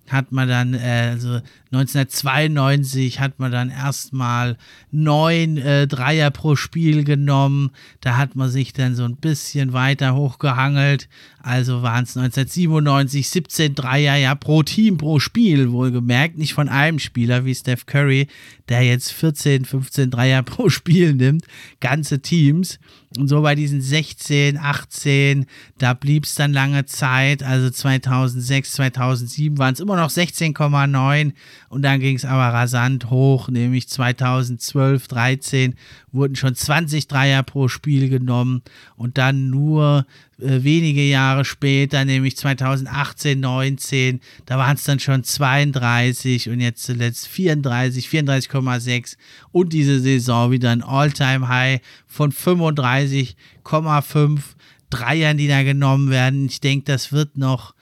[0.09, 1.40] hat man dann, äh, also
[1.72, 4.57] 1992 hat man dann erstmal
[4.92, 7.70] neun äh, Dreier pro Spiel genommen.
[8.00, 11.09] Da hat man sich dann so ein bisschen weiter hochgehangelt.
[11.40, 16.38] Also waren es 1997 17 Dreier ja pro Team, pro Spiel, wohlgemerkt.
[16.38, 18.29] Nicht von einem Spieler wie Steph Curry,
[18.68, 21.46] der jetzt 14, 15 Dreier pro Spiel nimmt.
[21.81, 22.79] Ganze Teams.
[23.16, 25.46] Und so bei diesen 16, 18,
[25.79, 27.42] da blieb es dann lange Zeit.
[27.42, 31.33] Also 2006, 2007 waren es immer noch 16,9
[31.68, 35.74] und dann ging es aber rasant hoch, nämlich 2012, 13
[36.12, 38.62] wurden schon 20 Dreier pro Spiel genommen
[38.96, 40.07] und dann nur
[40.40, 46.85] äh, wenige Jahre später, nämlich 2018, 19, da waren es dann schon 32 und jetzt
[46.85, 49.16] zuletzt 34, 34,6
[49.52, 54.40] und diese Saison wieder ein All-Time-High von 35,5
[54.88, 56.46] Dreiern, die da genommen werden.
[56.46, 57.74] Ich denke, das wird noch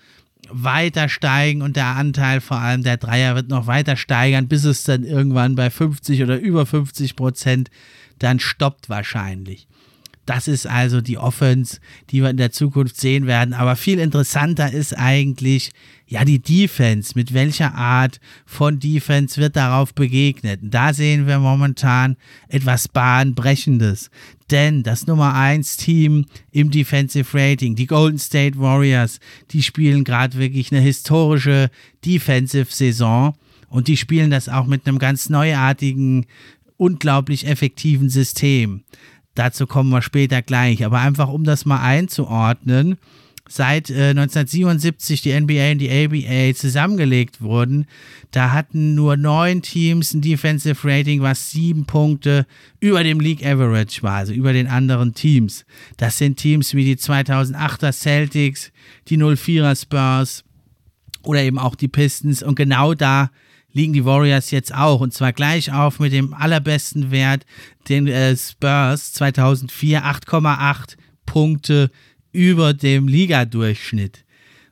[0.54, 4.84] weiter steigen und der Anteil vor allem der Dreier wird noch weiter steigern, bis es
[4.84, 7.70] dann irgendwann bei 50 oder über 50 Prozent
[8.18, 9.66] dann stoppt wahrscheinlich.
[10.26, 13.52] Das ist also die Offense, die wir in der Zukunft sehen werden.
[13.52, 15.72] Aber viel interessanter ist eigentlich,
[16.06, 17.12] ja, die Defense.
[17.14, 20.60] Mit welcher Art von Defense wird darauf begegnet?
[20.62, 22.16] Da sehen wir momentan
[22.48, 24.10] etwas Bahnbrechendes.
[24.50, 29.18] Denn das Nummer 1 Team im Defensive Rating, die Golden State Warriors,
[29.50, 31.70] die spielen gerade wirklich eine historische
[32.04, 33.34] Defensive Saison.
[33.68, 36.26] Und die spielen das auch mit einem ganz neuartigen,
[36.76, 38.84] unglaublich effektiven System.
[39.34, 40.84] Dazu kommen wir später gleich.
[40.84, 42.98] Aber einfach um das mal einzuordnen,
[43.48, 47.86] seit äh, 1977 die NBA und die ABA zusammengelegt wurden,
[48.30, 52.46] da hatten nur neun Teams ein Defensive Rating, was sieben Punkte
[52.80, 55.66] über dem League Average war, also über den anderen Teams.
[55.98, 58.72] Das sind Teams wie die 2008er Celtics,
[59.08, 60.44] die 04er Spurs
[61.22, 63.30] oder eben auch die Pistons und genau da
[63.72, 67.44] liegen die Warriors jetzt auch und zwar gleich auf mit dem allerbesten Wert,
[67.88, 71.90] den äh, Spurs 2004 8,8 Punkte
[72.34, 74.24] über dem Ligadurchschnitt.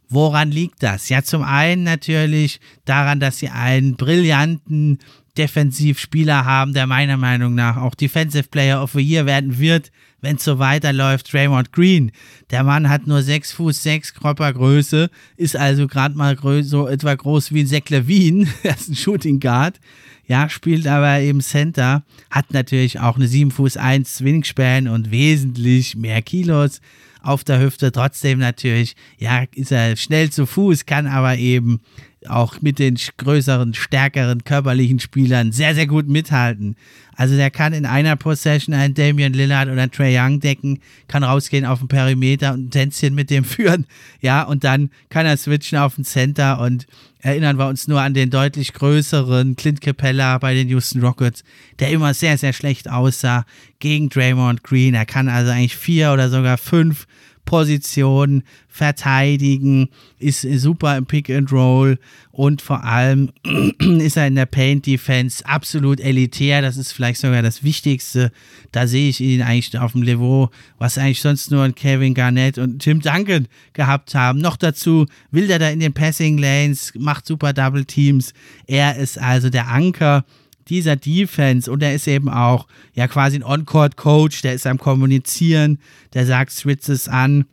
[0.09, 1.09] Woran liegt das?
[1.09, 4.99] Ja, zum einen natürlich daran, dass sie einen brillanten
[5.39, 10.37] Defensivspieler haben, der meiner Meinung nach auch Defensive Player of the Year werden wird, wenn
[10.37, 11.33] es so weiterläuft.
[11.33, 12.13] Draymond Green.
[12.51, 17.53] Der Mann hat nur 6 Fuß 6 Körpergröße, ist also gerade mal so etwa groß
[17.53, 18.47] wie ein Zach Levine.
[18.63, 19.81] er ist ein Shooting Guard.
[20.27, 25.97] Ja, spielt aber eben Center, hat natürlich auch eine 7 Fuß 1 Wingspan und wesentlich
[25.97, 26.81] mehr Kilos
[27.23, 27.93] auf der Hüfte.
[27.93, 31.81] Trotzdem natürlich, ja, ist er schnell zu Fuß, kann aber eben
[32.29, 36.77] auch mit den größeren, stärkeren, körperlichen Spielern sehr, sehr gut mithalten.
[37.15, 41.25] Also der kann in einer Possession einen Damian Lillard oder einen Trey Young decken, kann
[41.25, 43.87] rausgehen auf den Perimeter und ein Tänzchen mit dem führen,
[44.21, 46.87] ja, und dann kann er switchen auf den Center und
[47.19, 51.45] erinnern wir uns nur an den deutlich größeren Clint Capella bei den Houston Rockets,
[51.79, 53.45] der immer sehr, sehr schlecht aussah
[53.79, 54.95] gegen Draymond Green.
[54.95, 57.07] Er kann also eigentlich vier oder sogar fünf
[57.45, 61.99] Position verteidigen, ist super im Pick and Roll
[62.31, 63.31] und vor allem
[63.79, 66.63] ist er in der Paint Defense absolut elitär.
[66.63, 68.33] Das ist vielleicht sogar das Wichtigste.
[68.71, 72.57] Da sehe ich ihn eigentlich auf dem Niveau, was eigentlich sonst nur ein Kevin Garnett
[72.57, 74.41] und Tim Duncan gehabt haben.
[74.41, 78.33] Noch dazu will er da in den Passing Lanes, macht super Double Teams.
[78.67, 80.25] Er ist also der Anker
[80.69, 85.79] dieser Defense und er ist eben auch ja quasi ein On-Court-Coach, der ist am Kommunizieren,
[86.15, 87.45] der sagt Switches an,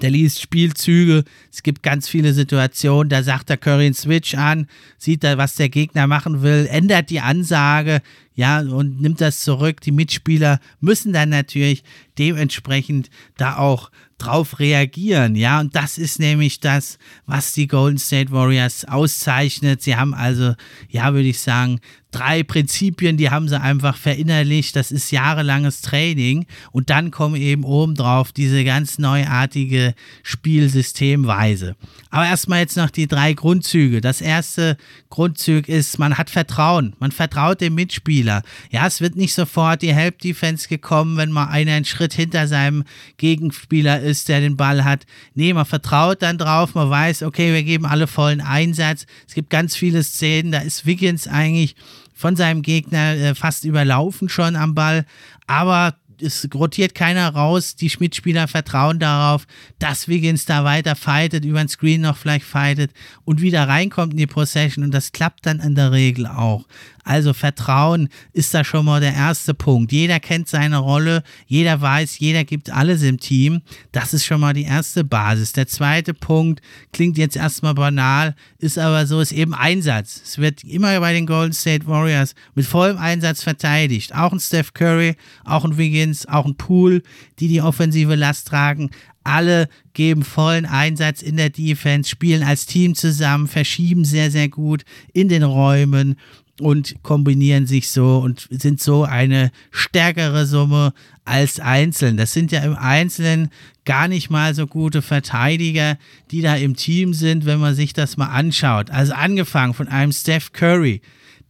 [0.00, 1.24] der liest Spielzüge.
[1.52, 3.08] Es gibt ganz viele Situationen.
[3.08, 4.66] Da sagt der Curry einen Switch an,
[4.98, 8.00] sieht da, was der Gegner machen will, ändert die Ansage,
[8.34, 9.80] ja, und nimmt das zurück.
[9.80, 11.82] Die Mitspieler müssen dann natürlich
[12.18, 18.30] dementsprechend da auch drauf reagieren, ja, und das ist nämlich das, was die Golden State
[18.30, 19.82] Warriors auszeichnet.
[19.82, 20.54] Sie haben also,
[20.88, 24.76] ja, würde ich sagen, drei Prinzipien, die haben sie einfach verinnerlicht.
[24.76, 31.76] Das ist jahrelanges Training und dann kommen eben obendrauf diese ganz neuartige Spielsystemweise.
[32.10, 34.00] Aber erstmal jetzt noch die drei Grundzüge.
[34.00, 34.76] Das erste
[35.08, 36.94] Grundzug ist, man hat Vertrauen.
[36.98, 38.42] Man vertraut dem Mitspieler.
[38.70, 42.46] Ja, es wird nicht sofort die Help Defense gekommen, wenn mal einer einen Schritt hinter
[42.46, 42.84] seinem
[43.16, 45.06] Gegenspieler ist, der den Ball hat.
[45.34, 46.74] Nee, man vertraut dann drauf.
[46.74, 49.06] Man weiß, okay, wir geben alle vollen Einsatz.
[49.26, 51.76] Es gibt ganz viele Szenen, da ist Wiggins eigentlich
[52.20, 55.06] von seinem Gegner äh, fast überlaufen schon am Ball.
[55.46, 57.76] Aber es rotiert keiner raus.
[57.76, 59.46] Die Mitspieler vertrauen darauf,
[59.78, 62.92] dass Wiggins da weiter fightet, über den Screen noch vielleicht fightet
[63.24, 64.84] und wieder reinkommt in die Possession.
[64.84, 66.66] Und das klappt dann in der Regel auch.
[67.10, 69.90] Also Vertrauen ist da schon mal der erste Punkt.
[69.90, 73.62] Jeder kennt seine Rolle, jeder weiß, jeder gibt alles im Team.
[73.90, 75.50] Das ist schon mal die erste Basis.
[75.52, 80.22] Der zweite Punkt klingt jetzt erstmal banal, ist aber so, ist eben Einsatz.
[80.24, 84.14] Es wird immer bei den Golden State Warriors mit vollem Einsatz verteidigt.
[84.14, 87.02] Auch ein Steph Curry, auch ein Wiggins, auch ein Pool,
[87.40, 88.88] die die offensive Last tragen.
[89.24, 94.84] Alle geben vollen Einsatz in der Defense, spielen als Team zusammen, verschieben sehr, sehr gut
[95.12, 96.16] in den Räumen
[96.60, 100.92] und kombinieren sich so und sind so eine stärkere Summe
[101.24, 102.16] als einzeln.
[102.16, 103.50] Das sind ja im Einzelnen
[103.84, 105.98] gar nicht mal so gute Verteidiger,
[106.30, 108.90] die da im Team sind, wenn man sich das mal anschaut.
[108.90, 111.00] Also angefangen von einem Steph Curry,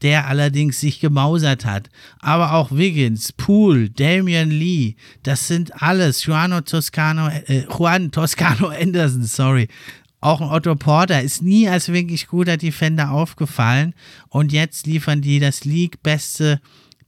[0.02, 1.90] der allerdings sich gemausert hat.
[2.20, 9.24] Aber auch Wiggins, Poole, Damian Lee, das sind alles, Juan Toscano, äh, Juan Toscano Anderson,
[9.24, 9.68] sorry,
[10.20, 13.94] auch ein Otto Porter ist nie als wirklich guter Defender aufgefallen.
[14.28, 16.60] Und jetzt liefern die das League-beste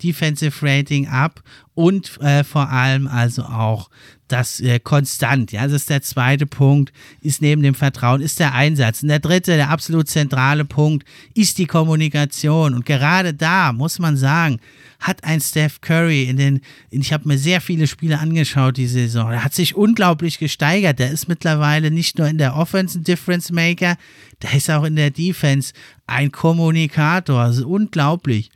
[0.02, 1.42] Defensive Rating ab
[1.74, 3.88] und äh, vor allem also auch
[4.32, 5.52] das äh, konstant.
[5.52, 9.02] Ja, das ist der zweite Punkt, ist neben dem Vertrauen, ist der Einsatz.
[9.02, 12.74] Und der dritte, der absolut zentrale Punkt, ist die Kommunikation.
[12.74, 14.58] Und gerade da muss man sagen,
[15.00, 16.60] hat ein Steph Curry in den,
[16.90, 20.98] ich habe mir sehr viele Spiele angeschaut diese Saison, er hat sich unglaublich gesteigert.
[20.98, 23.96] Der ist mittlerweile nicht nur in der Offense ein Difference Maker,
[24.42, 25.72] der ist auch in der Defense
[26.06, 27.46] ein Kommunikator.
[27.46, 28.50] Das ist unglaublich.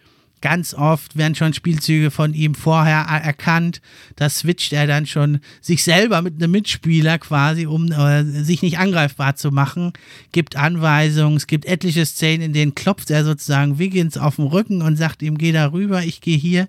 [0.46, 3.80] Ganz oft werden schon Spielzüge von ihm vorher erkannt.
[4.14, 8.78] Da switcht er dann schon sich selber mit einem Mitspieler quasi, um äh, sich nicht
[8.78, 9.92] angreifbar zu machen.
[10.30, 11.36] Gibt Anweisungen.
[11.36, 15.20] Es gibt etliche Szenen, in denen klopft er sozusagen Wiggins auf den Rücken und sagt
[15.20, 16.68] ihm, geh da rüber, ich gehe hier.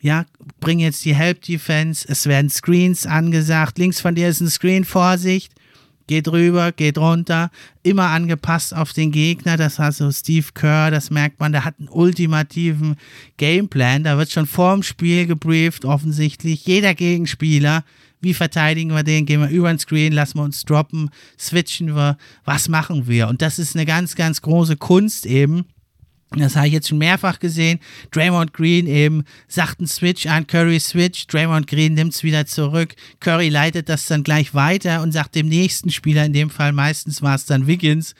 [0.00, 0.24] Ja,
[0.60, 2.06] bring jetzt die Help Defense.
[2.08, 3.76] Es werden Screens angesagt.
[3.76, 5.50] Links von dir ist ein Screen, Vorsicht
[6.06, 7.50] geht rüber, geht runter,
[7.82, 9.56] immer angepasst auf den Gegner.
[9.56, 12.96] Das hat so Steve Kerr, das merkt man, der hat einen ultimativen
[13.36, 14.04] Gameplan.
[14.04, 16.66] Da wird schon vorm Spiel gebrieft, offensichtlich.
[16.66, 17.84] Jeder Gegenspieler,
[18.20, 19.26] wie verteidigen wir den?
[19.26, 23.28] Gehen wir über den Screen, lassen wir uns droppen, switchen wir, was machen wir?
[23.28, 25.66] Und das ist eine ganz, ganz große Kunst eben
[26.40, 27.78] das habe ich jetzt schon mehrfach gesehen.
[28.10, 32.94] Draymond Green eben sagt einen Switch an, Curry Switch, Draymond Green nimmt es wieder zurück.
[33.20, 37.22] Curry leitet das dann gleich weiter und sagt dem nächsten Spieler, in dem Fall meistens
[37.22, 38.14] war es dann Wiggins,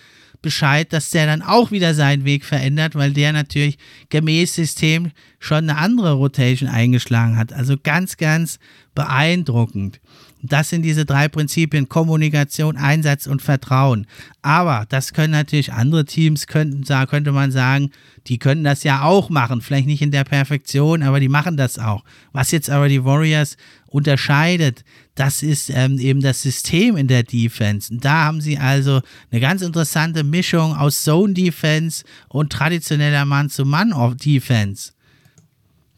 [0.44, 3.78] Bescheid, dass der dann auch wieder seinen Weg verändert, weil der natürlich
[4.10, 7.54] gemäß System schon eine andere Rotation eingeschlagen hat.
[7.54, 8.58] Also ganz, ganz
[8.94, 10.00] beeindruckend.
[10.46, 14.06] Das sind diese drei Prinzipien, Kommunikation, Einsatz und Vertrauen.
[14.42, 17.90] Aber das können natürlich andere Teams, könnten, könnte man sagen,
[18.26, 19.62] die können das ja auch machen.
[19.62, 22.04] Vielleicht nicht in der Perfektion, aber die machen das auch.
[22.32, 27.92] Was jetzt aber die Warriors unterscheidet, das ist ähm, eben das System in der Defense.
[27.92, 34.92] Und da haben sie also eine ganz interessante Mischung aus Zone Defense und traditioneller Mann-zu-Mann-Defense.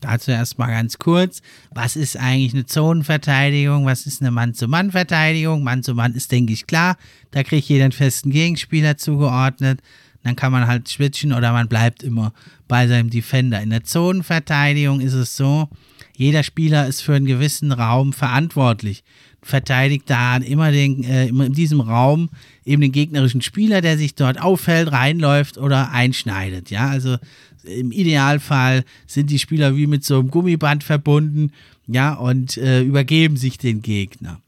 [0.01, 1.41] Dazu erstmal ganz kurz,
[1.75, 5.63] was ist eigentlich eine Zonenverteidigung, was ist eine Mann-zu-Mann-Verteidigung?
[5.63, 6.97] Mann-zu-Mann ist, denke ich, klar,
[7.31, 9.81] da kriegt jeder einen festen Gegenspieler zugeordnet,
[10.23, 12.33] dann kann man halt switchen oder man bleibt immer
[12.69, 13.63] bei seinem Defender.
[13.63, 15.69] In der Zonenverteidigung ist es so,
[16.17, 19.05] jeder Spieler ist für einen gewissen Raum verantwortlich.
[19.43, 22.31] Verteidigt da immer, den, äh, in diesem Raum
[22.65, 26.71] eben den gegnerischen Spieler, der sich dort auffällt, reinläuft oder einschneidet.
[26.71, 27.19] Ja, also
[27.67, 31.53] im Idealfall sind die Spieler wie mit so einem Gummiband verbunden,
[31.87, 34.41] ja, und äh, übergeben sich den Gegner.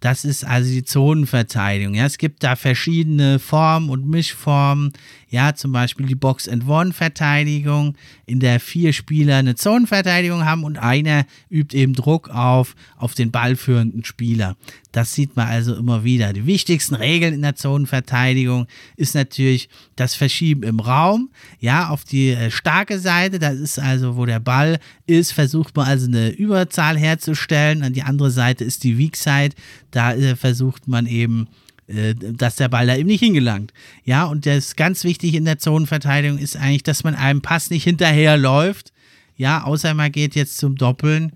[0.00, 1.94] Das ist also die Zonenverteidigung.
[1.94, 4.92] Ja, es gibt da verschiedene Formen und Mischformen.
[5.30, 11.76] Ja, zum Beispiel die Box-and-One-Verteidigung, in der vier Spieler eine Zonenverteidigung haben und einer übt
[11.76, 14.56] eben Druck auf, auf den ballführenden Spieler.
[14.90, 16.32] Das sieht man also immer wieder.
[16.32, 18.66] Die wichtigsten Regeln in der Zonenverteidigung
[18.96, 23.38] ist natürlich das Verschieben im Raum, ja, auf die äh, starke Seite.
[23.38, 27.84] Das ist also, wo der Ball ist, versucht man also eine Überzahl herzustellen.
[27.84, 29.54] An die andere Seite ist die Weak Side.
[29.92, 31.46] Da äh, versucht man eben
[31.90, 33.72] äh, dass der Ball da eben nicht hingelangt.
[34.04, 37.84] Ja, und das ganz wichtig in der Zonenverteidigung ist eigentlich, dass man einem Pass nicht
[37.84, 38.92] hinterherläuft.
[39.36, 41.32] Ja, außer man geht jetzt zum Doppeln.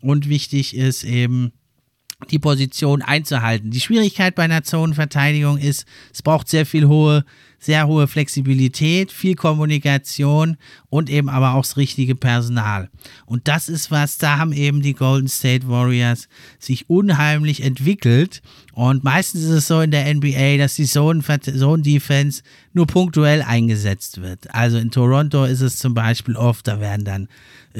[0.00, 1.52] Und wichtig ist eben,
[2.30, 3.70] die Position einzuhalten.
[3.70, 7.24] Die Schwierigkeit bei einer Zonenverteidigung ist, es braucht sehr viel hohe,
[7.58, 10.56] sehr hohe Flexibilität, viel Kommunikation
[10.88, 12.90] und eben aber auch das richtige Personal.
[13.24, 16.28] Und das ist was, da haben eben die Golden State Warriors
[16.58, 18.42] sich unheimlich entwickelt.
[18.72, 22.42] Und meistens ist es so in der NBA, dass die Zone-Defense
[22.72, 24.54] nur punktuell eingesetzt wird.
[24.54, 27.28] Also in Toronto ist es zum Beispiel oft, da werden dann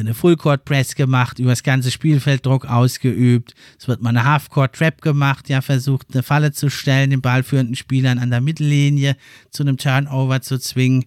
[0.01, 3.55] eine Full-Court-Press gemacht, über das ganze Spielfeld Druck ausgeübt.
[3.79, 8.18] Es wird mal eine Half-Court-Trap gemacht, ja, versucht eine Falle zu stellen, den ballführenden Spielern
[8.18, 9.16] an der Mittellinie
[9.51, 11.05] zu einem Turnover zu zwingen.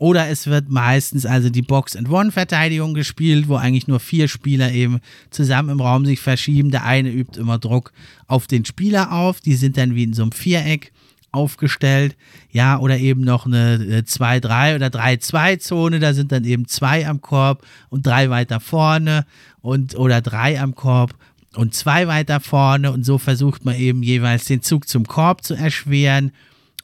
[0.00, 5.68] Oder es wird meistens also die Box-and-One-Verteidigung gespielt, wo eigentlich nur vier Spieler eben zusammen
[5.68, 6.70] im Raum sich verschieben.
[6.70, 7.92] Der eine übt immer Druck
[8.26, 9.42] auf den Spieler auf.
[9.42, 10.92] Die sind dann wie in so einem Viereck
[11.32, 12.16] aufgestellt.
[12.50, 16.00] Ja, oder eben noch eine 2-3 oder 3-2-Zone.
[16.00, 19.26] Da sind dann eben zwei am Korb und drei weiter vorne
[19.60, 21.14] und oder drei am Korb
[21.56, 22.90] und zwei weiter vorne.
[22.90, 26.32] Und so versucht man eben jeweils den Zug zum Korb zu erschweren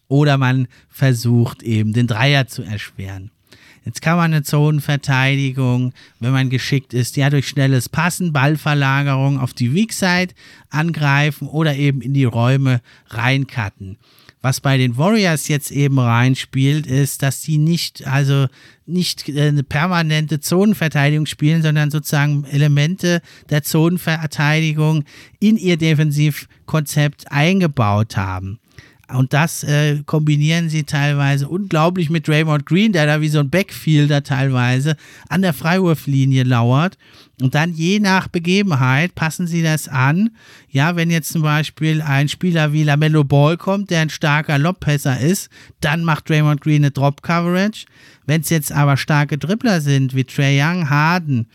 [0.09, 3.31] oder man versucht eben den Dreier zu erschweren.
[3.87, 9.55] Jetzt kann man eine Zonenverteidigung, wenn man geschickt ist, ja durch schnelles Passen, Ballverlagerung auf
[9.55, 10.35] die Weak Side
[10.71, 12.81] angreifen oder eben in die Räume
[13.11, 13.97] reincutten.
[14.43, 18.47] Was bei den Warriors jetzt eben reinspielt, ist, dass sie nicht, also
[18.87, 25.05] nicht äh, eine permanente Zonenverteidigung spielen, sondern sozusagen Elemente der Zonenverteidigung
[25.39, 28.59] in ihr Defensivkonzept eingebaut haben.
[29.09, 33.51] Und das äh, kombinieren sie teilweise unglaublich mit Draymond Green, der da wie so ein
[33.51, 34.97] Backfielder teilweise
[35.29, 36.99] an der Freiwurflinie lauert.
[37.41, 40.31] Und dann je nach Begebenheit passen sie das an.
[40.69, 45.21] Ja, wenn jetzt zum Beispiel ein Spieler wie LaMelo Ball kommt, der ein starker Lobpässer
[45.21, 45.51] ist,
[45.81, 47.87] dann macht Draymond Green eine Drop Coverage.
[48.27, 51.47] Wenn es jetzt aber starke Dribbler sind, wie Trey Young, Harden,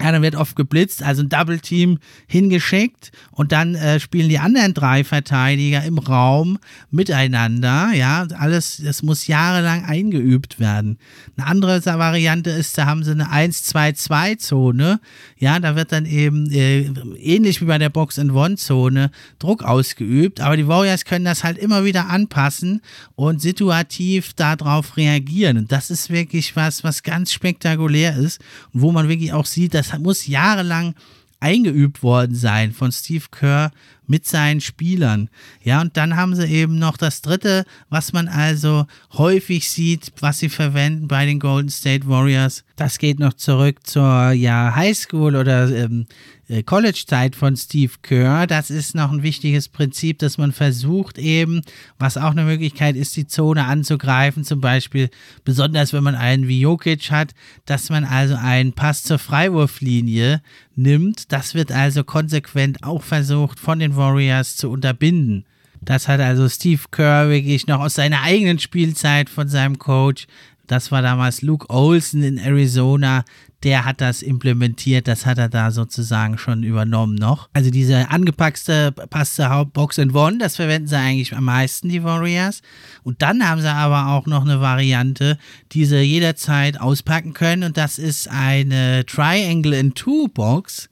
[0.00, 4.38] ja, dann wird oft geblitzt, also ein Double Team hingeschickt und dann äh, spielen die
[4.38, 6.58] anderen drei Verteidiger im Raum
[6.90, 7.92] miteinander.
[7.94, 10.98] Ja, alles, das muss jahrelang eingeübt werden.
[11.36, 15.00] Eine andere Variante ist, da haben sie eine 1-2-2-Zone.
[15.38, 20.68] Ja, da wird dann eben äh, ähnlich wie bei der Box-and-One-Zone Druck ausgeübt, aber die
[20.68, 22.82] Warriors können das halt immer wieder anpassen
[23.14, 25.56] und situativ darauf reagieren.
[25.56, 28.42] Und das ist wirklich was, was ganz spektakulär ist
[28.74, 30.94] und wo man wirklich auch sieht, dass das muss jahrelang
[31.40, 33.70] eingeübt worden sein von Steve Kerr
[34.06, 35.28] mit seinen Spielern.
[35.62, 40.38] Ja, und dann haben sie eben noch das dritte, was man also häufig sieht, was
[40.38, 42.64] sie verwenden bei den Golden State Warriors.
[42.76, 48.46] Das geht noch zurück zur ja, Highschool oder ähm, äh, College-Zeit von Steve Kerr.
[48.46, 51.62] Das ist noch ein wichtiges Prinzip, dass man versucht eben,
[51.98, 54.44] was auch eine Möglichkeit ist, die Zone anzugreifen.
[54.44, 55.10] Zum Beispiel,
[55.44, 57.34] besonders wenn man einen wie Jokic hat,
[57.64, 60.40] dass man also einen Pass zur Freiwurflinie
[60.76, 61.32] nimmt.
[61.32, 65.46] Das wird also konsequent auch versucht von den Warriors zu unterbinden.
[65.80, 70.26] Das hat also Steve Kerr wirklich noch aus seiner eigenen Spielzeit von seinem Coach
[70.66, 73.24] das war damals Luke Olson in Arizona.
[73.62, 77.48] Der hat das implementiert, das hat er da sozusagen schon übernommen noch.
[77.52, 82.60] Also diese angepasste passte Box and One, das verwenden sie eigentlich am meisten, die Warriors.
[83.02, 85.38] Und dann haben sie aber auch noch eine Variante,
[85.72, 90.88] die sie jederzeit auspacken können und das ist eine Triangle in Two Box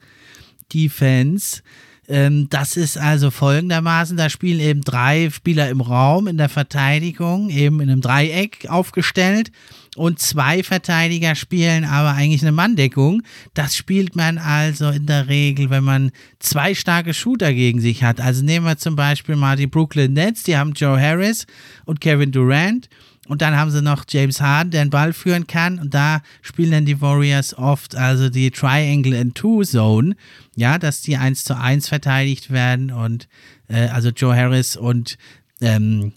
[0.73, 1.61] Defense.
[2.07, 7.49] Ähm, das ist also folgendermaßen, da spielen eben drei Spieler im Raum in der Verteidigung,
[7.49, 9.51] eben in einem Dreieck aufgestellt
[9.95, 13.23] und zwei Verteidiger spielen aber eigentlich eine Manndeckung.
[13.53, 18.19] Das spielt man also in der Regel, wenn man zwei starke Shooter gegen sich hat.
[18.19, 21.47] Also nehmen wir zum Beispiel mal die Brooklyn Nets, die haben Joe Harris
[21.85, 22.89] und Kevin Durant.
[23.27, 25.79] Und dann haben sie noch James Harden, der den Ball führen kann.
[25.79, 30.15] Und da spielen dann die Warriors oft also die Triangle and Two Zone.
[30.55, 32.91] Ja, dass die 1 zu 1 verteidigt werden.
[32.91, 33.27] Und
[33.67, 35.17] äh, also Joe Harris und
[35.59, 36.13] ähm,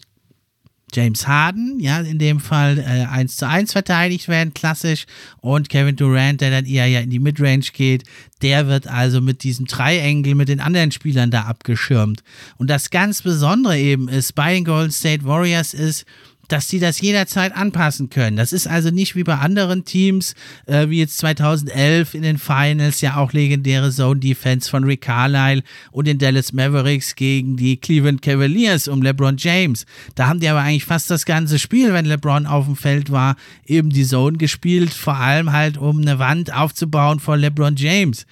[0.92, 5.06] James Harden, ja, in dem Fall äh, 1 zu 1 verteidigt werden, klassisch.
[5.40, 8.04] Und Kevin Durant, der dann eher ja in die Midrange geht,
[8.42, 12.22] der wird also mit diesem Triangle mit den anderen Spielern da abgeschirmt.
[12.56, 16.06] Und das ganz Besondere eben ist bei den Golden State Warriors ist,
[16.48, 18.36] dass sie das jederzeit anpassen können.
[18.36, 20.34] Das ist also nicht wie bei anderen Teams,
[20.66, 25.62] äh, wie jetzt 2011 in den Finals, ja auch legendäre Zone Defense von Rick Carlisle
[25.92, 29.86] und den Dallas Mavericks gegen die Cleveland Cavaliers um LeBron James.
[30.14, 33.36] Da haben die aber eigentlich fast das ganze Spiel, wenn LeBron auf dem Feld war,
[33.66, 38.26] eben die Zone gespielt, vor allem halt um eine Wand aufzubauen vor LeBron James.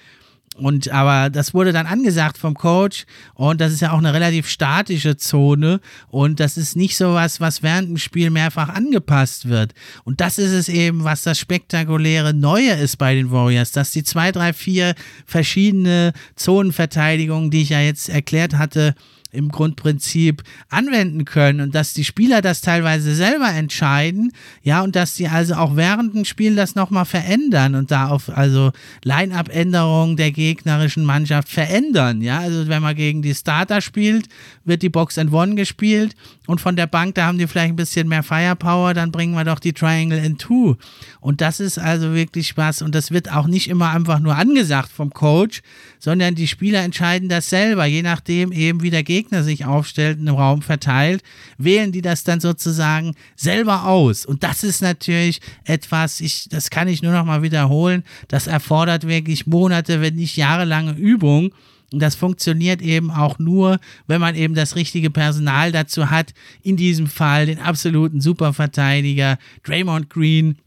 [0.57, 3.05] Und aber das wurde dann angesagt vom Coach
[3.35, 5.79] und das ist ja auch eine relativ statische Zone
[6.09, 9.73] und das ist nicht so was, was während dem Spiel mehrfach angepasst wird.
[10.03, 14.03] Und das ist es eben, was das spektakuläre Neue ist bei den Warriors, dass die
[14.03, 14.95] zwei, drei, vier
[15.25, 18.95] verschiedene Zonenverteidigungen, die ich ja jetzt erklärt hatte,
[19.31, 24.31] im Grundprinzip anwenden können und dass die Spieler das teilweise selber entscheiden,
[24.63, 28.29] ja, und dass die also auch während dem Spiel das nochmal verändern und da auf
[28.35, 28.71] also
[29.03, 34.27] Line-Up-Änderungen der gegnerischen Mannschaft verändern, ja, also wenn man gegen die Starter spielt,
[34.65, 36.15] wird die Box and One gespielt
[36.47, 39.43] und von der Bank, da haben die vielleicht ein bisschen mehr Firepower, dann bringen wir
[39.43, 40.75] doch die Triangle in Two
[41.19, 44.91] und das ist also wirklich Spaß und das wird auch nicht immer einfach nur angesagt
[44.91, 45.61] vom Coach,
[45.99, 50.29] sondern die Spieler entscheiden das selber, je nachdem eben wie der Gegner sich aufstellt, im
[50.29, 51.21] Raum verteilt,
[51.57, 54.25] wählen die das dann sozusagen selber aus.
[54.25, 59.07] Und das ist natürlich etwas, ich, das kann ich nur noch mal wiederholen, das erfordert
[59.07, 61.51] wirklich Monate, wenn nicht jahrelange Übung.
[61.93, 66.33] Und das funktioniert eben auch nur, wenn man eben das richtige Personal dazu hat.
[66.61, 70.57] In diesem Fall den absoluten Superverteidiger Draymond Green,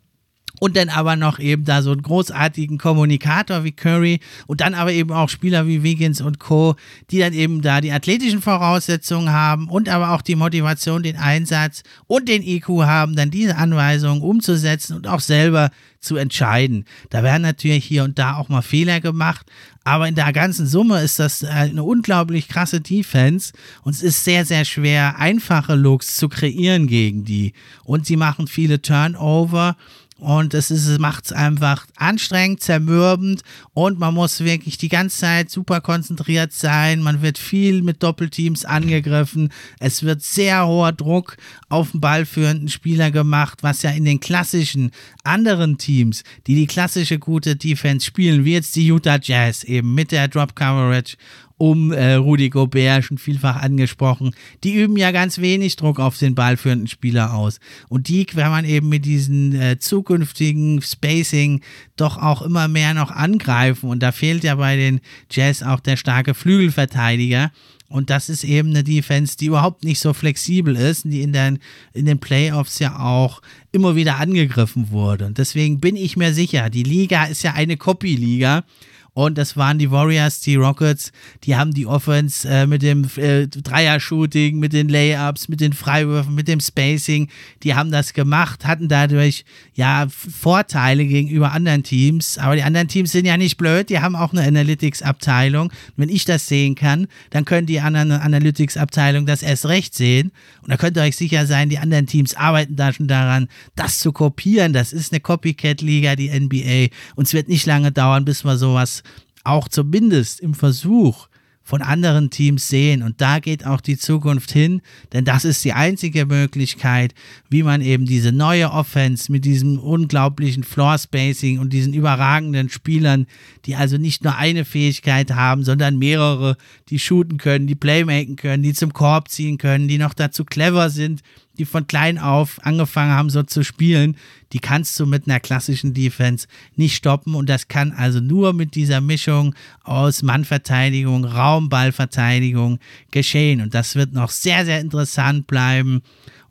[0.58, 4.92] und dann aber noch eben da so einen großartigen Kommunikator wie Curry und dann aber
[4.92, 6.76] eben auch Spieler wie Wiggins und Co.,
[7.10, 11.82] die dann eben da die athletischen Voraussetzungen haben und aber auch die Motivation, den Einsatz
[12.06, 16.84] und den IQ haben, dann diese Anweisungen umzusetzen und auch selber zu entscheiden.
[17.10, 19.46] Da werden natürlich hier und da auch mal Fehler gemacht,
[19.84, 23.52] aber in der ganzen Summe ist das eine unglaublich krasse Defense
[23.82, 27.54] und es ist sehr, sehr schwer, einfache Looks zu kreieren gegen die.
[27.84, 29.76] Und sie machen viele Turnover
[30.20, 33.42] und es macht es einfach anstrengend, zermürbend
[33.72, 37.02] und man muss wirklich die ganze Zeit super konzentriert sein.
[37.02, 39.50] Man wird viel mit Doppelteams angegriffen.
[39.78, 41.36] Es wird sehr hoher Druck
[41.68, 44.90] auf den ballführenden Spieler gemacht, was ja in den klassischen
[45.24, 50.12] anderen Teams, die die klassische gute Defense spielen, wie jetzt die Utah Jazz eben mit
[50.12, 51.16] der Drop Coverage
[51.60, 54.34] um äh, Rudi Gobert schon vielfach angesprochen.
[54.64, 57.60] Die üben ja ganz wenig Druck auf den ballführenden Spieler aus.
[57.90, 61.60] Und die kann man eben mit diesen äh, zukünftigen Spacing
[61.96, 63.90] doch auch immer mehr noch angreifen.
[63.90, 67.52] Und da fehlt ja bei den Jazz auch der starke Flügelverteidiger.
[67.90, 71.58] Und das ist eben eine Defense, die überhaupt nicht so flexibel ist, die in den,
[71.92, 75.26] in den Playoffs ja auch immer wieder angegriffen wurde.
[75.26, 78.64] Und deswegen bin ich mir sicher, die Liga ist ja eine Copy-Liga.
[79.12, 81.12] Und das waren die Warriors, die Rockets,
[81.44, 86.34] die haben die Offense äh, mit dem äh, Dreier-Shooting, mit den Layups, mit den Freiwürfen,
[86.34, 87.28] mit dem Spacing,
[87.62, 89.44] die haben das gemacht, hatten dadurch
[89.74, 92.38] ja Vorteile gegenüber anderen Teams.
[92.38, 95.72] Aber die anderen Teams sind ja nicht blöd, die haben auch eine Analytics-Abteilung.
[95.96, 100.30] Wenn ich das sehen kann, dann können die anderen Analytics-Abteilung das erst recht sehen.
[100.62, 103.98] Und da könnt ihr euch sicher sein, die anderen Teams arbeiten da schon daran, das
[103.98, 104.72] zu kopieren.
[104.72, 106.94] Das ist eine Copycat-Liga, die NBA.
[107.16, 108.99] Und es wird nicht lange dauern, bis wir sowas
[109.44, 111.28] auch zumindest im Versuch
[111.62, 113.02] von anderen Teams sehen.
[113.02, 114.82] Und da geht auch die Zukunft hin,
[115.12, 117.14] denn das ist die einzige Möglichkeit,
[117.48, 123.26] wie man eben diese neue Offense mit diesem unglaublichen Floor Spacing und diesen überragenden Spielern,
[123.66, 126.56] die also nicht nur eine Fähigkeit haben, sondern mehrere,
[126.88, 130.90] die shooten können, die playmaken können, die zum Korb ziehen können, die noch dazu clever
[130.90, 131.20] sind,
[131.58, 134.16] die von klein auf angefangen haben, so zu spielen,
[134.52, 136.46] die kannst du mit einer klassischen Defense
[136.76, 137.34] nicht stoppen.
[137.34, 142.78] Und das kann also nur mit dieser Mischung aus Mannverteidigung, Raumballverteidigung
[143.10, 143.60] geschehen.
[143.60, 146.02] Und das wird noch sehr, sehr interessant bleiben.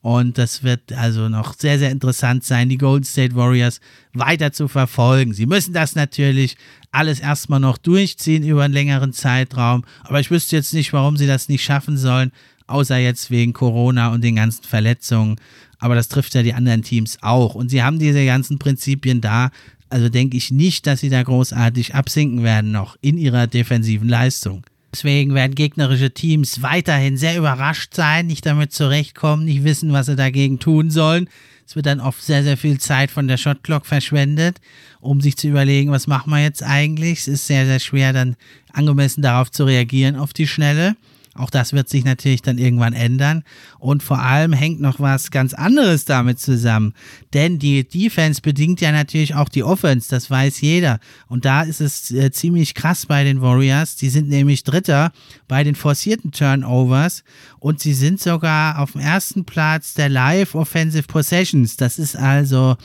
[0.02, 3.82] Und das wird also noch sehr, sehr interessant sein, die Golden State Warriors
[4.14, 5.34] weiter zu verfolgen.
[5.34, 6.56] Sie müssen das natürlich
[6.92, 9.84] alles erstmal noch durchziehen über einen längeren Zeitraum.
[10.04, 12.32] Aber ich wüsste jetzt nicht, warum sie das nicht schaffen sollen,
[12.70, 15.38] außer jetzt wegen Corona und den ganzen Verletzungen.
[15.80, 17.56] Aber das trifft ja die anderen Teams auch.
[17.56, 19.52] Und sie haben diese ganzen Prinzipien da.
[19.90, 24.64] Also denke ich nicht, dass sie da großartig absinken werden noch in ihrer defensiven Leistung.
[24.92, 30.16] Deswegen werden gegnerische Teams weiterhin sehr überrascht sein, nicht damit zurechtkommen, nicht wissen, was sie
[30.16, 31.30] dagegen tun sollen.
[31.68, 34.60] Es wird dann oft sehr, sehr viel Zeit von der Shotclock verschwendet,
[35.02, 37.20] um sich zu überlegen, was machen wir jetzt eigentlich.
[37.20, 38.36] Es ist sehr, sehr schwer, dann
[38.74, 40.96] angemessen darauf zu reagieren auf die Schnelle.
[41.36, 43.44] Auch das wird sich natürlich dann irgendwann ändern.
[43.78, 46.94] Und vor allem hängt noch was ganz anderes damit zusammen.
[47.34, 51.00] Denn die Defense bedingt ja natürlich auch die Offense, das weiß jeder.
[51.28, 53.96] Und da ist es äh, ziemlich krass bei den Warriors.
[53.96, 55.12] Die sind nämlich Dritter
[55.48, 57.24] bei den forcierten Turnovers
[57.60, 61.78] und sie sind sogar auf dem ersten Platz der Live Offensive Possessions.
[61.78, 62.76] Das ist also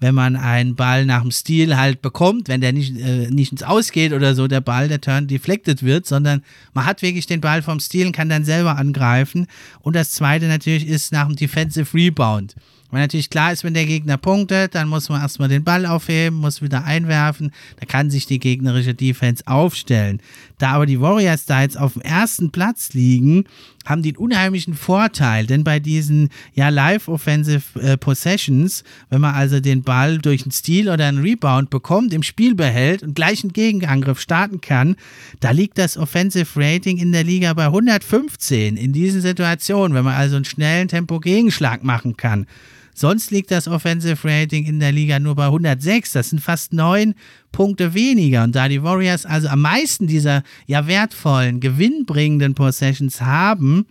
[0.00, 3.62] wenn man einen Ball nach dem Stil halt bekommt, wenn der nicht, äh, nicht ins
[3.62, 6.42] Ausgeht oder so, der Ball, der Turn deflected wird, sondern
[6.74, 9.46] man hat wirklich den Ball vom Stil und kann dann selber angreifen.
[9.80, 12.54] Und das zweite natürlich ist nach dem Defensive Rebound.
[12.90, 16.38] Weil natürlich klar ist, wenn der Gegner punktet, dann muss man erstmal den Ball aufheben,
[16.38, 17.52] muss wieder einwerfen.
[17.80, 20.20] Da kann sich die gegnerische Defense aufstellen.
[20.58, 23.44] Da aber die Warriors da jetzt auf dem ersten Platz liegen,
[23.86, 29.60] haben einen unheimlichen Vorteil, denn bei diesen ja Live Offensive äh, Possessions, wenn man also
[29.60, 33.52] den Ball durch einen Steal oder einen Rebound bekommt, im Spiel behält und gleich einen
[33.52, 34.96] Gegenangriff starten kann,
[35.40, 40.14] da liegt das Offensive Rating in der Liga bei 115 in diesen Situationen, wenn man
[40.14, 42.46] also einen schnellen Tempo Gegenschlag machen kann.
[42.98, 46.12] Sonst liegt das Offensive Rating in der Liga nur bei 106.
[46.12, 47.14] Das sind fast neun
[47.52, 48.42] Punkte weniger.
[48.42, 53.86] Und da die Warriors also am meisten dieser ja wertvollen, gewinnbringenden Possessions haben,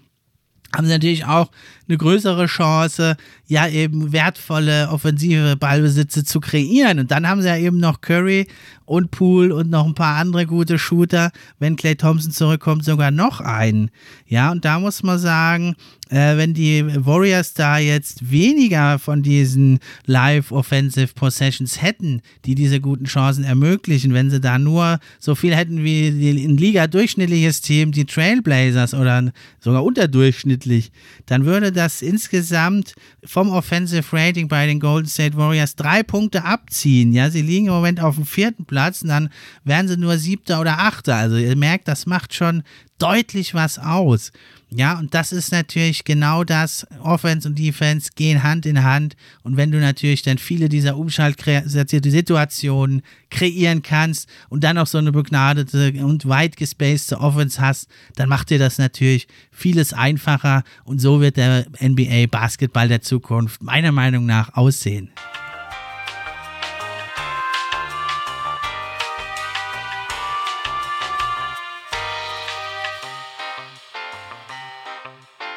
[0.75, 1.51] haben sie natürlich auch
[1.87, 3.15] eine größere Chance,
[3.47, 6.99] ja eben wertvolle offensive Ballbesitze zu kreieren.
[6.99, 8.47] Und dann haben sie ja eben noch Curry
[8.85, 11.31] und Poole und noch ein paar andere gute Shooter.
[11.59, 13.91] Wenn Clay Thompson zurückkommt, sogar noch einen.
[14.27, 15.75] Ja, und da muss man sagen,
[16.09, 22.79] äh, wenn die Warriors da jetzt weniger von diesen Live Offensive Possessions hätten, die diese
[22.79, 27.91] guten Chancen ermöglichen, wenn sie da nur so viel hätten wie ein Liga durchschnittliches Team,
[27.91, 30.91] die Trailblazers oder sogar unterdurchschnittlich,
[31.25, 37.13] dann würde das insgesamt vom Offensive Rating bei den Golden State Warriors drei Punkte abziehen.
[37.13, 39.29] Ja, sie liegen im Moment auf dem vierten Platz und dann
[39.63, 41.15] wären sie nur siebter oder achter.
[41.15, 42.63] Also ihr merkt, das macht schon
[42.97, 44.31] deutlich was aus.
[44.69, 46.87] Ja, und das ist natürlich genau das.
[47.01, 49.15] Offense und Defense gehen Hand in Hand.
[49.43, 55.11] Und wenn du natürlich dann viele dieser Umschaltsituationen kreieren kannst und dann auch so eine
[55.11, 60.63] begnadete und weit gespacete Offense hast, dann macht dir das natürlich vieles einfacher.
[60.83, 65.11] Und so wird der NBA Basketball der Zukunft meiner Meinung nach aussehen.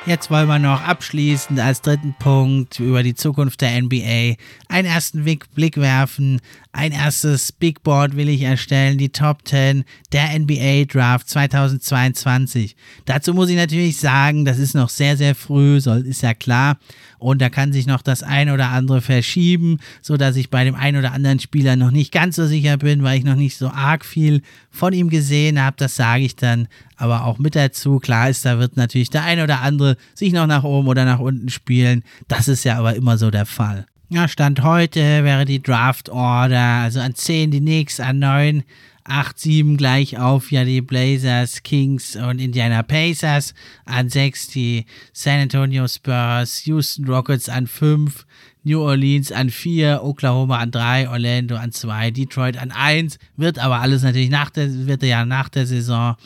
[0.09, 4.36] Jetzt wollen wir noch abschließend als dritten Punkt über die Zukunft der NBA
[4.66, 6.40] einen ersten Blick werfen.
[6.72, 12.74] Ein erstes Big Board will ich erstellen, die Top 10 der NBA Draft 2022.
[13.04, 16.78] Dazu muss ich natürlich sagen, das ist noch sehr, sehr früh, ist ja klar.
[17.18, 20.74] Und da kann sich noch das ein oder andere verschieben, so dass ich bei dem
[20.74, 23.68] einen oder anderen Spieler noch nicht ganz so sicher bin, weil ich noch nicht so
[23.68, 24.40] arg viel
[24.70, 25.76] von ihm gesehen habe.
[25.76, 26.68] Das sage ich dann
[26.99, 27.99] aber auch mit dazu.
[27.99, 31.20] Klar ist, da wird natürlich der ein oder andere sich noch nach oben oder nach
[31.20, 32.03] unten spielen.
[32.26, 33.86] Das ist ja aber immer so der Fall.
[34.11, 38.64] Ja, Stand heute wäre die Draft Order, also an 10 die Knicks, an 9
[39.09, 43.55] 8, 7 gleich auf ja die Blazers, Kings und Indiana Pacers.
[43.86, 48.26] An 6 die San Antonio Spurs, Houston Rockets an 5,
[48.64, 53.18] New Orleans an 4, Oklahoma an 3, Orlando an 2, Detroit an 1.
[53.36, 56.16] Wird aber alles natürlich nach der, wird ja nach der Saison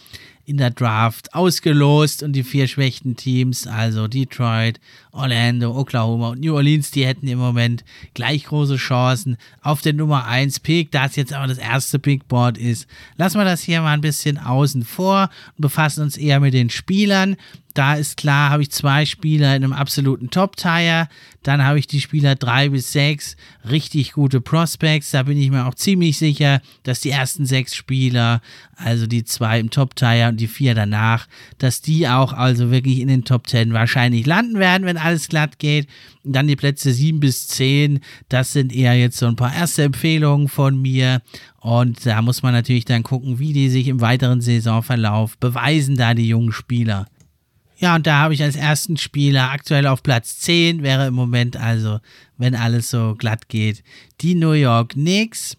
[0.45, 4.81] in der Draft ausgelost und die vier schwächten Teams, also Detroit,
[5.13, 7.85] Orlando, Oklahoma und New Orleans, die hätten im Moment
[8.15, 12.59] gleich große Chancen auf den Nummer 1 Pick, da es jetzt aber das erste Pickboard
[12.59, 12.89] ist.
[13.17, 16.71] Lassen wir das hier mal ein bisschen außen vor und befassen uns eher mit den
[16.71, 17.37] Spielern,
[17.75, 21.09] Da ist klar, habe ich zwei Spieler in einem absoluten Top-Tire.
[21.43, 23.37] Dann habe ich die Spieler drei bis sechs
[23.69, 25.11] richtig gute Prospects.
[25.13, 28.43] Da bin ich mir auch ziemlich sicher, dass die ersten sechs Spieler,
[28.77, 31.27] also die zwei im Top-Tire und die vier danach,
[31.59, 35.59] dass die auch also wirklich in den Top Ten wahrscheinlich landen werden, wenn alles glatt
[35.59, 35.89] geht.
[36.25, 39.83] Und dann die Plätze sieben bis zehn, das sind eher jetzt so ein paar erste
[39.85, 41.23] Empfehlungen von mir.
[41.61, 46.13] Und da muss man natürlich dann gucken, wie die sich im weiteren Saisonverlauf beweisen, da
[46.13, 47.07] die jungen Spieler.
[47.83, 51.57] Ja, und da habe ich als ersten Spieler aktuell auf Platz 10, wäre im Moment
[51.57, 51.99] also,
[52.39, 53.83] wenn alles so glatt geht,
[54.21, 55.57] die New York Knicks.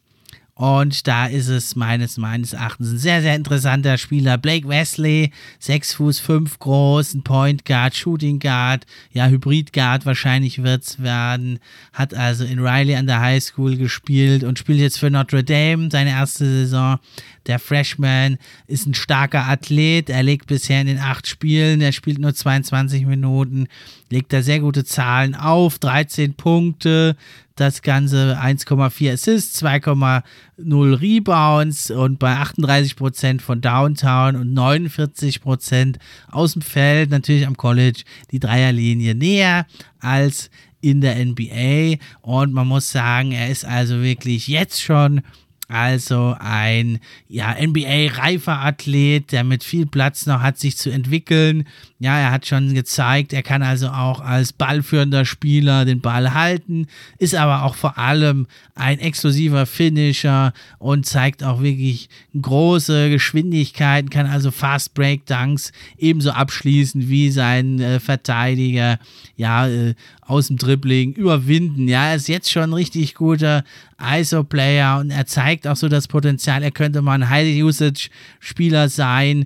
[0.56, 4.38] Und da ist es meines, meines Erachtens ein sehr, sehr interessanter Spieler.
[4.38, 10.62] Blake Wesley, 6 Fuß 5 groß, ein Point Guard, Shooting Guard, ja, Hybrid Guard wahrscheinlich
[10.62, 11.58] wird es werden.
[11.92, 15.90] Hat also in Riley an der High School gespielt und spielt jetzt für Notre Dame
[15.92, 17.00] seine erste Saison.
[17.48, 18.38] Der Freshman
[18.68, 20.10] ist ein starker Athlet.
[20.10, 23.68] Er legt bisher in den acht Spielen, er spielt nur 22 Minuten,
[24.10, 25.80] legt da sehr gute Zahlen auf.
[25.80, 27.18] 13 Punkte,
[27.56, 35.98] das Ganze 1,4 Assists, 2,0 Rebounds und bei 38% von Downtown und 49%
[36.32, 39.68] aus dem Feld, natürlich am College, die Dreierlinie näher
[40.00, 40.50] als
[40.82, 41.98] in der NBA.
[42.22, 45.22] Und man muss sagen, er ist also wirklich jetzt schon
[45.70, 51.68] also ein ja, NBA-reifer Athlet, der mit viel Platz noch hat, sich zu entwickeln.
[52.04, 56.88] Ja, er hat schon gezeigt, er kann also auch als ballführender Spieler den Ball halten,
[57.18, 58.46] ist aber auch vor allem
[58.76, 66.32] ein exklusiver Finisher und zeigt auch wirklich große Geschwindigkeiten, kann also Fast Break Dunks ebenso
[66.32, 69.00] abschließen wie sein äh, Verteidiger,
[69.38, 71.88] ja, äh, aus dem Dribbling überwinden.
[71.88, 73.64] Ja, er ist jetzt schon ein richtig guter
[73.98, 79.46] ISO-Player und er zeigt auch so das Potenzial, er könnte mal ein High-Usage-Spieler sein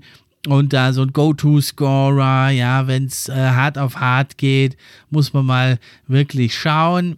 [0.51, 4.77] und da so ein Go-To-Scorer, ja, wenn es äh, hart auf hart geht,
[5.09, 7.17] muss man mal wirklich schauen.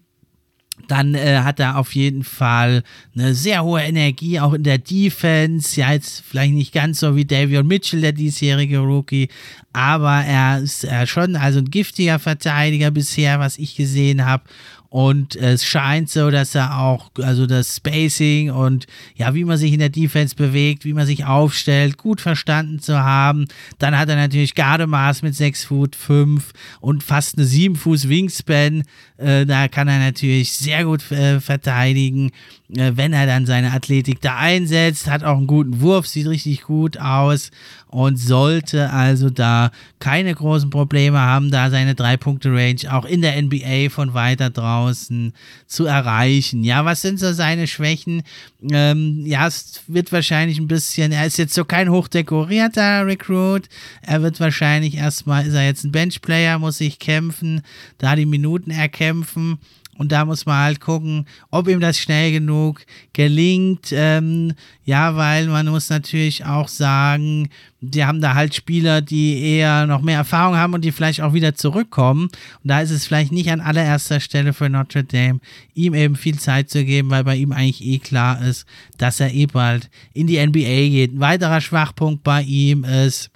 [0.88, 5.80] Dann äh, hat er auf jeden Fall eine sehr hohe Energie, auch in der Defense.
[5.80, 9.30] Ja, jetzt vielleicht nicht ganz so wie Davion Mitchell, der diesjährige Rookie,
[9.74, 14.44] aber er ist äh, schon also ein giftiger Verteidiger bisher, was ich gesehen habe.
[14.90, 19.72] Und es scheint so, dass er auch, also das Spacing und ja, wie man sich
[19.72, 23.46] in der Defense bewegt, wie man sich aufstellt, gut verstanden zu haben.
[23.78, 28.84] Dann hat er natürlich Gardemaß mit 6 Fuß 5 und fast eine 7 Fuß Wingspan.
[29.18, 32.32] Äh, da kann er natürlich sehr gut äh, verteidigen,
[32.70, 35.08] wenn er dann seine Athletik da einsetzt.
[35.08, 37.50] Hat auch einen guten Wurf, sieht richtig gut aus
[37.88, 43.90] und sollte also da keine großen Probleme haben, da seine 3-Punkte-Range auch in der NBA
[43.90, 45.34] von weiter draußen
[45.66, 46.64] zu erreichen.
[46.64, 48.22] Ja, was sind so seine Schwächen?
[48.62, 53.68] Ähm, ja, es wird wahrscheinlich ein bisschen, er ist jetzt so kein hochdekorierter Recruit.
[54.04, 57.64] Er wird wahrscheinlich erstmal, ist er jetzt ein Benchplayer, muss sich kämpfen,
[57.98, 59.58] da die Minuten erkämpfen.
[60.00, 63.89] Und da muss man halt gucken, ob ihm das schnell genug gelingt.
[63.91, 64.54] Ähm,
[64.86, 67.50] ja, weil man muss natürlich auch sagen,
[67.82, 71.34] die haben da halt Spieler, die eher noch mehr Erfahrung haben und die vielleicht auch
[71.34, 72.30] wieder zurückkommen.
[72.64, 75.41] Und da ist es vielleicht nicht an allererster Stelle für Notre Dame,
[75.74, 78.66] ihm eben viel Zeit zu geben, weil bei ihm eigentlich eh klar ist,
[78.97, 81.14] dass er eh bald in die NBA geht.
[81.14, 83.32] Ein weiterer Schwachpunkt bei ihm ist,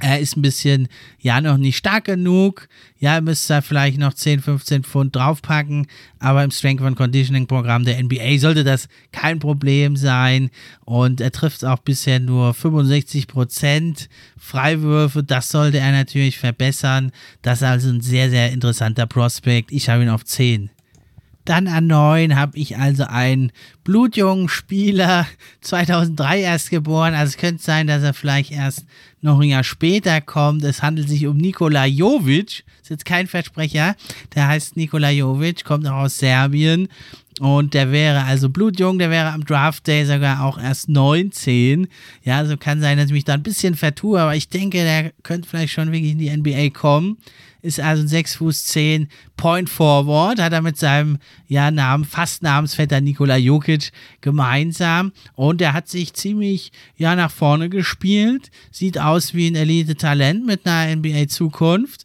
[0.00, 0.88] er ist ein bisschen,
[1.20, 2.68] ja, noch nicht stark genug.
[2.98, 5.86] Ja, er müsste da vielleicht noch 10, 15 Pfund draufpacken.
[6.18, 10.50] Aber im Strength and Conditioning Programm der NBA sollte das kein Problem sein.
[10.84, 15.22] Und er trifft auch bisher nur 65 Prozent Freiwürfe.
[15.22, 17.12] Das sollte er natürlich verbessern.
[17.42, 19.72] Das ist also ein sehr, sehr interessanter Prospekt.
[19.72, 20.70] Ich habe ihn auf 10.
[21.44, 23.50] Dann an 9 habe ich also einen
[23.82, 25.26] blutjungen Spieler,
[25.60, 27.14] 2003 erst geboren.
[27.14, 28.86] Also es könnte sein, dass er vielleicht erst
[29.22, 30.62] noch ein Jahr später kommt.
[30.64, 32.64] Es handelt sich um Nikola Jovic.
[32.82, 33.96] Ist jetzt kein Versprecher.
[34.34, 36.88] Der heißt Nikola Jovic, kommt auch aus Serbien.
[37.40, 41.88] Und der wäre also blutjung, der wäre am Draft Day sogar auch erst 19.
[42.24, 45.12] Ja, so kann sein, dass ich mich da ein bisschen vertue, aber ich denke, der
[45.22, 47.16] könnte vielleicht schon wirklich in die NBA kommen
[47.62, 52.42] ist also ein 6 Fuß 10 Point Forward, hat er mit seinem ja, Namen, fast
[52.42, 59.32] Namensvetter Nikola Jokic gemeinsam und er hat sich ziemlich ja nach vorne gespielt, sieht aus
[59.34, 62.04] wie ein Elite-Talent mit einer NBA-Zukunft.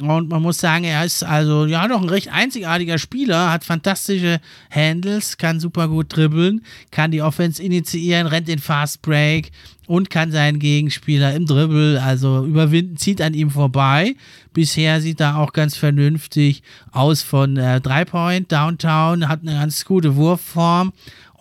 [0.00, 4.40] Und man muss sagen, er ist also ja doch ein recht einzigartiger Spieler, hat fantastische
[4.70, 9.52] Handles, kann super gut dribbeln, kann die Offense initiieren, rennt den Fast Break
[9.86, 14.16] und kann seinen Gegenspieler im Dribble also überwinden, zieht an ihm vorbei.
[14.54, 20.16] Bisher sieht er auch ganz vernünftig aus von äh, Point Downtown, hat eine ganz gute
[20.16, 20.92] Wurfform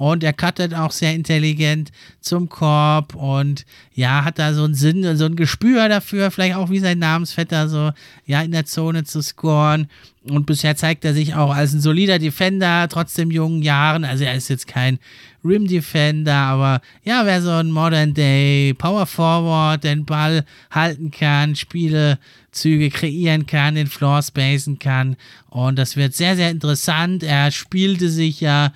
[0.01, 1.91] und er cuttet auch sehr intelligent
[2.21, 6.71] zum Korb und ja, hat da so einen Sinn, so ein Gespür dafür, vielleicht auch
[6.71, 7.91] wie sein Namensvetter, so
[8.25, 9.85] ja, in der Zone zu scoren.
[10.23, 14.03] Und bisher zeigt er sich auch als ein solider Defender, trotzdem jungen Jahren.
[14.03, 14.97] Also er ist jetzt kein
[15.45, 21.55] Rim Defender, aber ja, wer so ein Modern Day Power Forward den Ball halten kann,
[21.55, 25.15] Spielezüge kreieren kann, den Floor spacen kann.
[25.51, 27.21] Und das wird sehr, sehr interessant.
[27.21, 28.73] Er spielte sich ja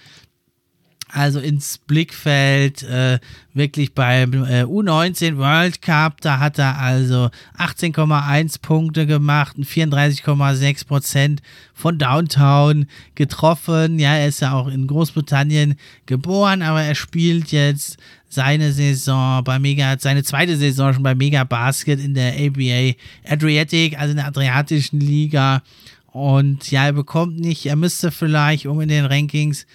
[1.16, 3.20] also ins Blickfeld, äh,
[3.54, 10.86] wirklich beim äh, U19 World Cup, da hat er also 18,1 Punkte gemacht und 34,6
[10.86, 11.42] Prozent
[11.74, 13.98] von Downtown getroffen.
[13.98, 17.98] Ja, er ist ja auch in Großbritannien geboren, aber er spielt jetzt
[18.28, 23.98] seine Saison bei Mega, seine zweite Saison schon bei Mega Basket in der ABA Adriatic,
[23.98, 25.64] also in der Adriatischen Liga.
[26.08, 29.66] Und ja, er bekommt nicht, er müsste vielleicht, um in den Rankings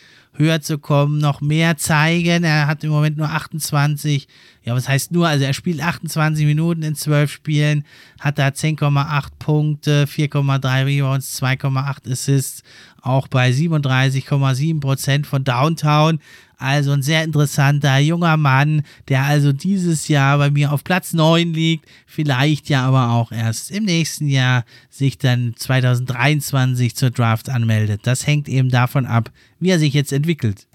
[0.41, 2.43] höher zu kommen, noch mehr zeigen.
[2.43, 4.27] Er hat im Moment nur 28,
[4.65, 7.85] ja, was heißt nur, also er spielt 28 Minuten in 12 Spielen,
[8.19, 12.63] hat da 10,8 Punkte, 4,3 Rebounds, 2,8 Assists,
[13.03, 16.19] auch bei 37,7 Prozent von Downtown.
[16.61, 21.55] Also ein sehr interessanter junger Mann, der also dieses Jahr bei mir auf Platz 9
[21.55, 28.03] liegt, vielleicht ja aber auch erst im nächsten Jahr sich dann 2023 zur Draft anmeldet.
[28.05, 30.67] Das hängt eben davon ab, wie er sich jetzt entwickelt.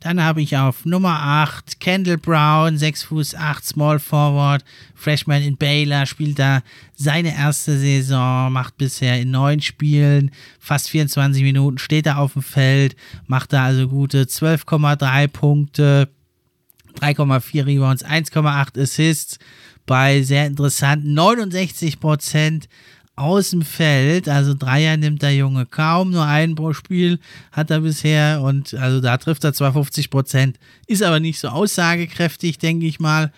[0.00, 5.56] Dann habe ich auf Nummer 8 Kendall Brown, 6 Fuß 8, Small Forward, Freshman in
[5.56, 6.62] Baylor, spielt da
[6.94, 10.30] seine erste Saison, macht bisher in neun Spielen
[10.60, 12.94] fast 24 Minuten, steht da auf dem Feld,
[13.26, 16.08] macht da also gute 12,3 Punkte,
[17.00, 19.38] 3,4 Rebounds, 1,8 Assists
[19.86, 22.68] bei sehr interessanten 69 Prozent
[23.18, 24.28] aus dem Feld.
[24.28, 27.18] Also Dreier nimmt der Junge kaum, nur einen pro Spiel
[27.52, 31.48] hat er bisher und also da trifft er zwar 50 Prozent, ist aber nicht so
[31.48, 33.32] aussagekräftig, denke ich mal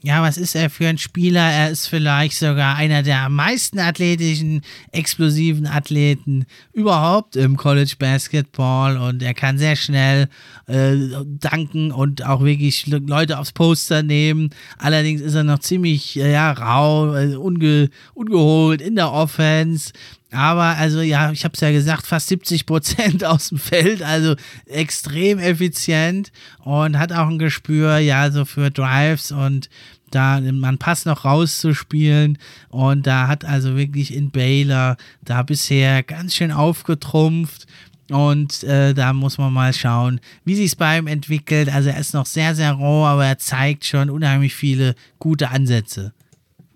[0.00, 1.40] ja, was ist er für ein Spieler?
[1.40, 8.96] Er ist vielleicht sogar einer der am meisten athletischen, explosiven Athleten überhaupt im College Basketball
[8.96, 10.28] und er kann sehr schnell
[10.66, 10.94] äh,
[11.24, 14.50] danken und auch wirklich Leute aufs Poster nehmen.
[14.78, 19.92] Allerdings ist er noch ziemlich äh, ja, rau, äh, unge, ungeholt in der Offense.
[20.30, 24.36] Aber also ja, ich habe es ja gesagt, fast 70 Prozent aus dem Feld, also
[24.66, 26.32] extrem effizient
[26.64, 29.70] und hat auch ein Gespür, ja, so für Drives und
[30.10, 32.38] da man Pass noch rauszuspielen
[32.70, 37.66] und da hat also wirklich in Baylor da bisher ganz schön aufgetrumpft
[38.10, 41.68] und äh, da muss man mal schauen, wie sich es bei ihm entwickelt.
[41.68, 46.12] Also er ist noch sehr, sehr roh, aber er zeigt schon unheimlich viele gute Ansätze.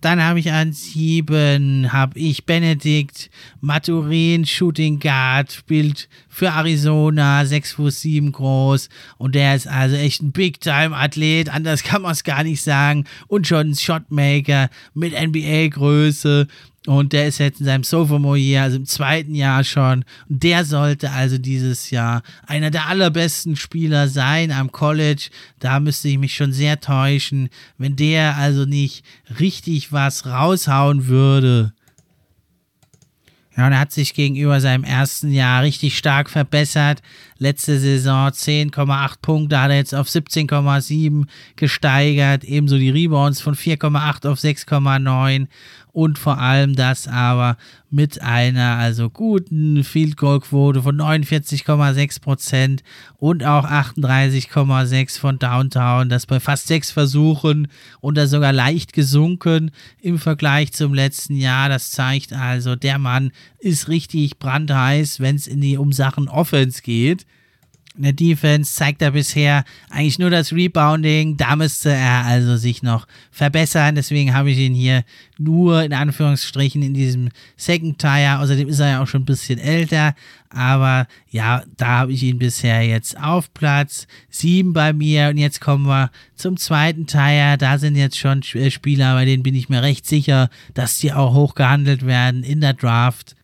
[0.02, 3.30] Dann habe ich an sieben, habe ich Benedikt
[3.60, 8.88] Maturin, Shooting Guard, spielt für Arizona, 6 Fuß 7 groß.
[9.16, 13.04] Und der ist also echt ein Big-Time-Athlet, anders kann man es gar nicht sagen.
[13.28, 16.48] Und schon ein Shotmaker mit NBA-Größe
[16.86, 20.04] und der ist jetzt in seinem Sophomore-Jahr, also im zweiten Jahr schon.
[20.28, 25.30] Und der sollte also dieses Jahr einer der allerbesten Spieler sein am College.
[25.60, 29.04] Da müsste ich mich schon sehr täuschen, wenn der also nicht
[29.38, 31.72] richtig was raushauen würde.
[33.56, 37.02] Ja, und er hat sich gegenüber seinem ersten Jahr richtig stark verbessert.
[37.36, 41.26] Letzte Saison 10,8 Punkte hat er jetzt auf 17,7
[41.56, 42.44] gesteigert.
[42.44, 45.48] Ebenso die Rebounds von 4,8 auf 6,9
[45.92, 47.56] und vor allem das aber
[47.90, 52.82] mit einer also guten Field Goal Quote von 49,6 Prozent
[53.18, 57.68] und auch 38,6 von Downtown, das bei fast sechs Versuchen
[58.00, 59.70] und da sogar leicht gesunken
[60.00, 61.68] im Vergleich zum letzten Jahr.
[61.68, 66.80] Das zeigt also, der Mann ist richtig brandheiß, wenn es in die um Sachen Offense
[66.82, 67.26] geht.
[67.94, 71.36] In der Defense zeigt er bisher eigentlich nur das Rebounding.
[71.36, 73.94] Da müsste er also sich noch verbessern.
[73.94, 75.04] Deswegen habe ich ihn hier
[75.38, 78.38] nur in Anführungsstrichen in diesem Second Tire.
[78.38, 80.14] Außerdem ist er ja auch schon ein bisschen älter.
[80.48, 85.28] Aber ja, da habe ich ihn bisher jetzt auf Platz 7 bei mir.
[85.28, 87.58] Und jetzt kommen wir zum zweiten Tire.
[87.58, 91.12] Da sind jetzt schon äh, Spieler, bei denen bin ich mir recht sicher, dass die
[91.12, 93.36] auch hoch gehandelt werden in der Draft.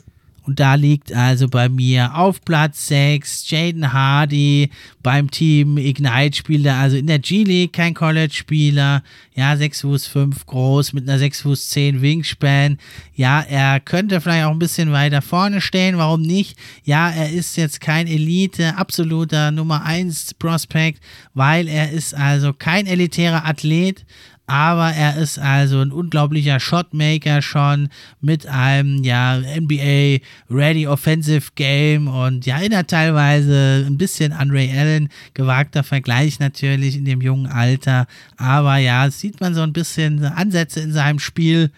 [0.49, 4.71] Und da liegt also bei mir auf Platz 6 Jaden Hardy
[5.03, 9.03] beim Team Ignite spielt er also in der G-League, kein College-Spieler.
[9.35, 12.79] Ja, 6 Fuß 5 groß mit einer 6 Fuß 10 Wingspan.
[13.15, 16.57] Ja, er könnte vielleicht auch ein bisschen weiter vorne stehen, warum nicht?
[16.83, 21.03] Ja, er ist jetzt kein Elite, absoluter Nummer 1 Prospect,
[21.35, 24.07] weil er ist also kein elitärer Athlet,
[24.49, 27.91] aber er ist also ein unglaublicher Shotmaker schon
[28.23, 34.77] mit einem ja NBA Ready Offensive Game und ja erinnert teilweise ein bisschen an Ray
[34.77, 38.07] Allen, gewagter Vergleich natürlich in dem jungen Alter,
[38.39, 41.71] aber ja, sieht man so ein bisschen Ansätze in seinem Spiel.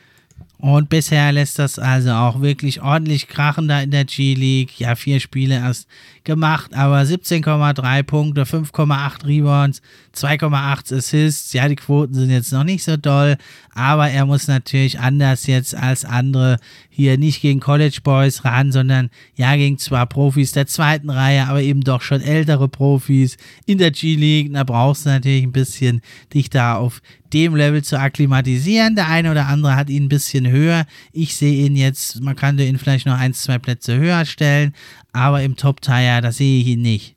[0.59, 4.79] Und bisher lässt das also auch wirklich ordentlich krachen da in der G-League.
[4.79, 5.89] Ja, vier Spiele erst
[6.31, 9.83] gemacht, aber 17,3 Punkte, 5,8 Rebounds,
[10.15, 11.53] 2,8 Assists.
[11.53, 13.37] Ja, die Quoten sind jetzt noch nicht so doll,
[13.75, 16.59] aber er muss natürlich anders jetzt als andere
[16.89, 21.63] hier nicht gegen College Boys ran, sondern ja gegen zwar Profis der zweiten Reihe, aber
[21.63, 24.53] eben doch schon ältere Profis in der G-League.
[24.53, 26.01] Da brauchst du natürlich ein bisschen
[26.33, 27.03] dich da auf
[27.33, 28.97] dem Level zu akklimatisieren.
[28.97, 30.85] Der eine oder andere hat ihn ein bisschen höher.
[31.13, 34.75] Ich sehe ihn jetzt, man könnte ihn vielleicht noch ein, zwei Plätze höher stellen,
[35.13, 37.17] aber im Top-Tier, da sehe ich ihn nicht.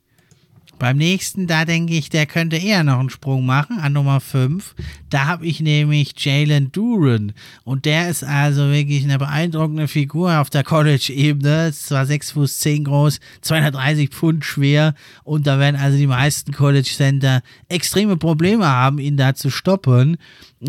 [0.78, 4.74] Beim nächsten, da denke ich, der könnte eher noch einen Sprung machen, an Nummer 5.
[5.08, 7.32] Da habe ich nämlich Jalen Duran.
[7.64, 11.68] Und der ist also wirklich eine beeindruckende Figur auf der College-Ebene.
[11.68, 14.94] Ist zwar 6 Fuß 10 groß, 230 Pfund schwer.
[15.22, 20.16] Und da werden also die meisten College-Center extreme Probleme haben, ihn da zu stoppen.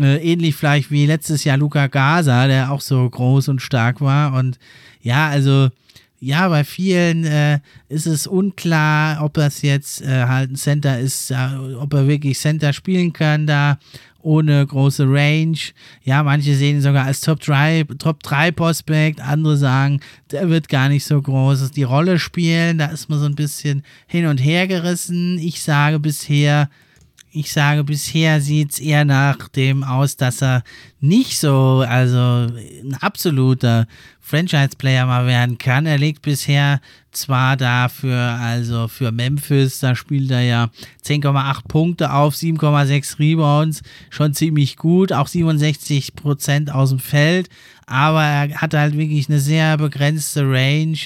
[0.00, 4.34] Äh, ähnlich vielleicht wie letztes Jahr Luca Gaza, der auch so groß und stark war.
[4.34, 4.58] Und
[5.00, 5.68] ja, also
[6.18, 11.30] ja, bei vielen äh, ist es unklar, ob das jetzt äh, halt ein Center ist,
[11.30, 11.36] äh,
[11.78, 13.78] ob er wirklich Center spielen kann da
[14.26, 15.56] ohne große Range.
[16.02, 20.00] Ja, manche sehen ihn sogar als Top 3, Top 3 Prospect, andere sagen,
[20.32, 21.70] der wird gar nicht so groß.
[21.70, 25.38] Die Rolle spielen, da ist man so ein bisschen hin und her gerissen.
[25.38, 26.68] Ich sage bisher,
[27.30, 30.64] ich sage, bisher sieht es eher nach dem aus, dass er
[31.00, 33.86] nicht so, also ein absoluter
[34.26, 35.86] Franchise-Player mal werden kann.
[35.86, 36.80] Er legt bisher
[37.12, 40.70] zwar dafür, also für Memphis, da spielt er ja
[41.04, 47.48] 10,8 Punkte auf, 7,6 Rebounds, schon ziemlich gut, auch 67 Prozent aus dem Feld,
[47.86, 50.98] aber er hat halt wirklich eine sehr begrenzte Range.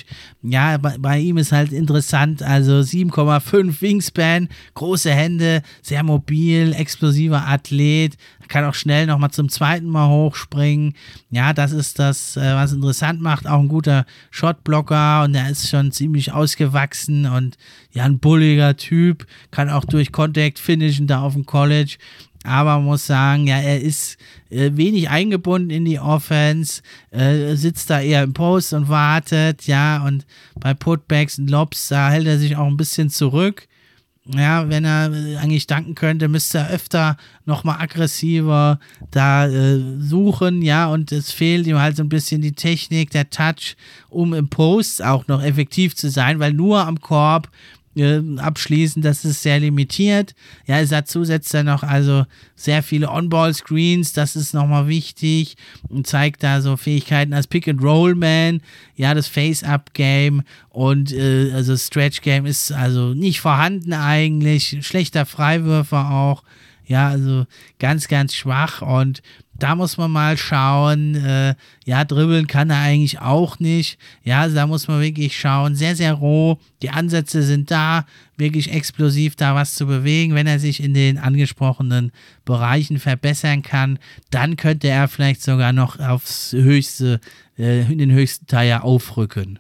[0.43, 7.47] Ja, bei, bei ihm ist halt interessant, also 7,5 Wingspan, große Hände, sehr mobil, explosiver
[7.47, 8.17] Athlet,
[8.51, 10.95] kann auch schnell nochmal zum zweiten Mal hochspringen.
[11.31, 13.47] Ja, das ist das, äh, was interessant macht.
[13.47, 17.57] Auch ein guter Shotblocker und er ist schon ziemlich ausgewachsen und
[17.93, 19.27] ja, ein bulliger Typ.
[19.53, 21.97] Kann auch durch Contact finishen da auf dem College.
[22.43, 24.17] Aber muss sagen, ja, er ist
[24.49, 30.03] äh, wenig eingebunden in die Offense, äh, sitzt da eher im Post und wartet, ja,
[30.05, 30.25] und
[30.59, 33.69] bei Putbacks und Lobs, da hält er sich auch ein bisschen zurück
[34.27, 37.17] ja, wenn er äh, eigentlich danken könnte, müsste er öfter
[37.47, 38.79] nochmal aggressiver
[39.11, 43.31] da äh, suchen, ja, und es fehlt ihm halt so ein bisschen die Technik, der
[43.31, 43.77] Touch,
[44.09, 47.51] um im Post auch noch effektiv zu sein, weil nur am Korb
[47.97, 50.35] äh, abschließen, das ist sehr limitiert.
[50.67, 52.25] Ja, dazu setzt er noch also
[52.55, 55.57] sehr viele On-Ball-Screens, das ist nochmal wichtig
[55.89, 58.61] und zeigt da so Fähigkeiten als Pick-and-Roll-Man,
[58.95, 66.45] ja, das Face-Up-Game und äh, also Stretch-Game ist also nicht vorhanden eigentlich, schlechter Freiwürfer auch,
[66.87, 67.47] ja, also
[67.79, 69.23] ganz, ganz schwach und
[69.63, 71.15] da muss man mal schauen.
[71.15, 71.55] Äh,
[71.85, 73.99] ja, dribbeln kann er eigentlich auch nicht.
[74.25, 75.75] Ja, also da muss man wirklich schauen.
[75.77, 76.59] Sehr, sehr roh.
[76.83, 78.07] Die Ansätze sind da,
[78.37, 80.35] wirklich explosiv da was zu bewegen.
[80.35, 82.11] Wenn er sich in den angesprochenen
[82.45, 83.99] Bereichen verbessern kann,
[84.31, 87.21] dann könnte er vielleicht sogar noch aufs höchste,
[87.59, 89.59] äh, in den höchsten Teil aufrücken.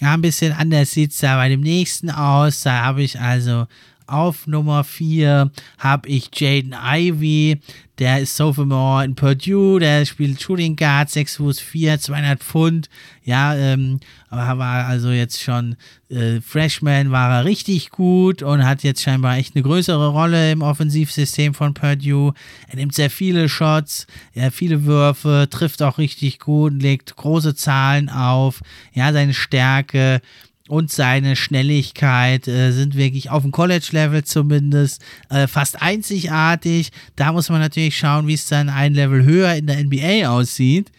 [0.00, 2.62] Ja, ein bisschen anders sieht es da bei dem nächsten aus.
[2.62, 3.66] Da habe ich also
[4.10, 7.60] auf Nummer 4 habe ich Jaden Ivy.
[7.98, 9.78] Der ist Sophomore in Purdue.
[9.78, 12.88] Der spielt Shooting Guard, 6 Fuß 4, 200 Pfund.
[13.24, 14.00] Ja, ähm,
[14.30, 15.76] war also jetzt schon
[16.08, 20.62] äh, Freshman, war er richtig gut und hat jetzt scheinbar echt eine größere Rolle im
[20.62, 22.32] Offensivsystem von Purdue.
[22.68, 28.08] Er nimmt sehr viele Shots, ja, viele Würfe, trifft auch richtig gut, legt große Zahlen
[28.08, 28.60] auf.
[28.94, 30.22] Ja, seine Stärke
[30.70, 36.92] und seine Schnelligkeit äh, sind wirklich auf dem College-Level zumindest äh, fast einzigartig.
[37.16, 40.92] Da muss man natürlich schauen, wie es dann ein Level höher in der NBA aussieht.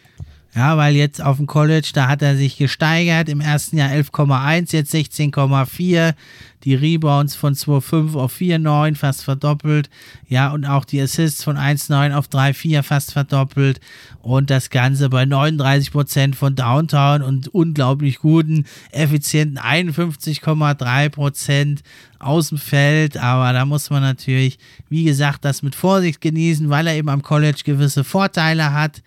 [0.54, 3.30] Ja, weil jetzt auf dem College, da hat er sich gesteigert.
[3.30, 6.14] Im ersten Jahr 11,1, jetzt 16,4.
[6.66, 9.90] Die Rebounds von 2,5 auf 4,9 fast verdoppelt.
[10.28, 13.80] Ja, und auch die Assists von 1,9 auf 3,4 fast verdoppelt.
[14.22, 21.80] Und das Ganze bei 39% von Downtown und unglaublich guten, effizienten 51,3%
[22.20, 23.16] aus dem Feld.
[23.16, 27.24] Aber da muss man natürlich, wie gesagt, das mit Vorsicht genießen, weil er eben am
[27.24, 29.02] College gewisse Vorteile hat.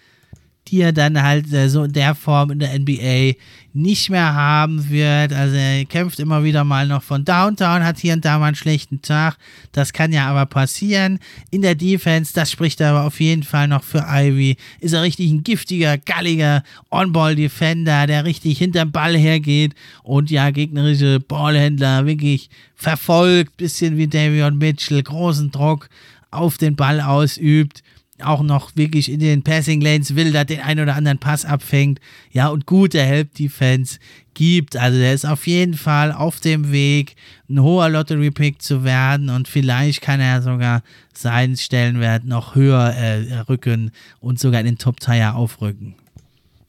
[0.68, 3.34] Die er dann halt äh, so in der Form in der NBA
[3.74, 5.32] nicht mehr haben wird.
[5.32, 8.54] Also er kämpft immer wieder mal noch von Downtown, hat hier und da mal einen
[8.54, 9.36] schlechten Tag.
[9.72, 11.18] Das kann ja aber passieren.
[11.50, 14.56] In der Defense, das spricht aber auf jeden Fall noch für Ivy.
[14.80, 21.18] Ist er richtig ein giftiger, galliger On-Ball-Defender, der richtig hinterm Ball hergeht und ja, gegnerische
[21.18, 23.56] Ballhändler wirklich verfolgt.
[23.56, 25.88] Bisschen wie Davion Mitchell, großen Druck
[26.30, 27.82] auf den Ball ausübt
[28.22, 32.00] auch noch wirklich in den Passing Lanes will, da den einen oder anderen Pass abfängt,
[32.30, 33.98] ja, und gute Help Defense
[34.34, 34.76] gibt.
[34.76, 37.16] Also der ist auf jeden Fall auf dem Weg,
[37.48, 42.94] ein hoher Lottery Pick zu werden und vielleicht kann er sogar seinen Stellenwert noch höher
[42.94, 43.90] äh, rücken
[44.20, 45.96] und sogar in den Top Tier aufrücken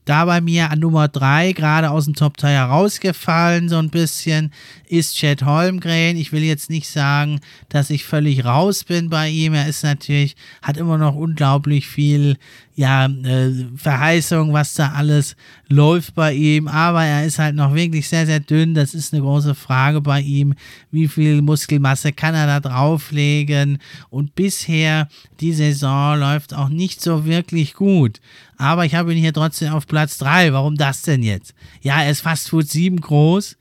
[0.05, 4.51] da bei mir an Nummer 3 gerade aus dem Top 3 herausgefallen, so ein bisschen,
[4.87, 6.15] ist Chad Holmgren.
[6.15, 9.53] Ich will jetzt nicht sagen, dass ich völlig raus bin bei ihm.
[9.53, 12.37] Er ist natürlich, hat immer noch unglaublich viel
[12.75, 15.37] ja, äh, Verheißung, was da alles
[15.69, 16.67] läuft bei ihm.
[16.67, 18.73] Aber er ist halt noch wirklich sehr, sehr dünn.
[18.73, 20.53] Das ist eine große Frage bei ihm.
[20.91, 23.79] Wie viel Muskelmasse kann er da drauflegen?
[24.09, 25.07] Und bisher,
[25.39, 28.19] die Saison läuft auch nicht so wirklich gut.
[28.57, 30.51] Aber ich habe ihn hier trotzdem auf Platz 3.
[30.51, 31.53] Warum das denn jetzt?
[31.81, 33.55] Ja, er ist fast Fuß 7 groß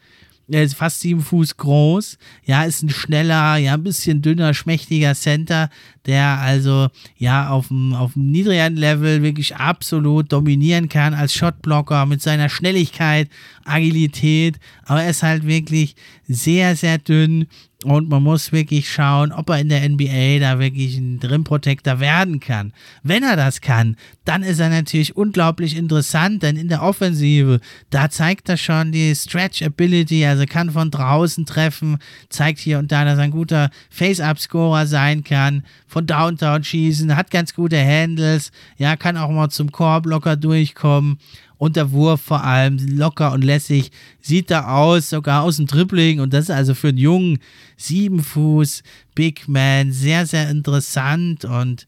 [0.48, 2.18] er ist fast sieben Fuß groß.
[2.44, 5.70] Ja, ist ein schneller, ja, ein bisschen dünner, schmächtiger Center,
[6.06, 12.06] der also ja auf dem, auf dem niedrigeren Level wirklich absolut dominieren kann als Shotblocker
[12.06, 13.28] mit seiner Schnelligkeit,
[13.64, 14.58] Agilität.
[14.84, 17.46] Aber er ist halt wirklich sehr, sehr dünn
[17.84, 22.00] und man muss wirklich schauen, ob er in der NBA da wirklich ein Rim Protector
[22.00, 22.72] werden kann.
[23.02, 27.60] Wenn er das kann, dann ist er natürlich unglaublich interessant, denn in der Offensive,
[27.90, 32.90] da zeigt er schon die Stretch Ability, also kann von draußen treffen, zeigt hier und
[32.90, 38.50] da, dass er ein guter Face-Up-Scorer sein kann, von Downtown schießen, hat ganz gute Handles,
[38.78, 41.18] ja, kann auch mal zum Korb locker durchkommen
[41.58, 43.90] und der Wurf vor allem locker und lässig.
[44.20, 46.20] Sieht da aus, sogar aus dem Dribbling.
[46.20, 47.38] Und das ist also für einen jungen.
[47.76, 48.82] Siebenfuß
[49.14, 51.44] Big Man sehr, sehr interessant.
[51.44, 51.86] Und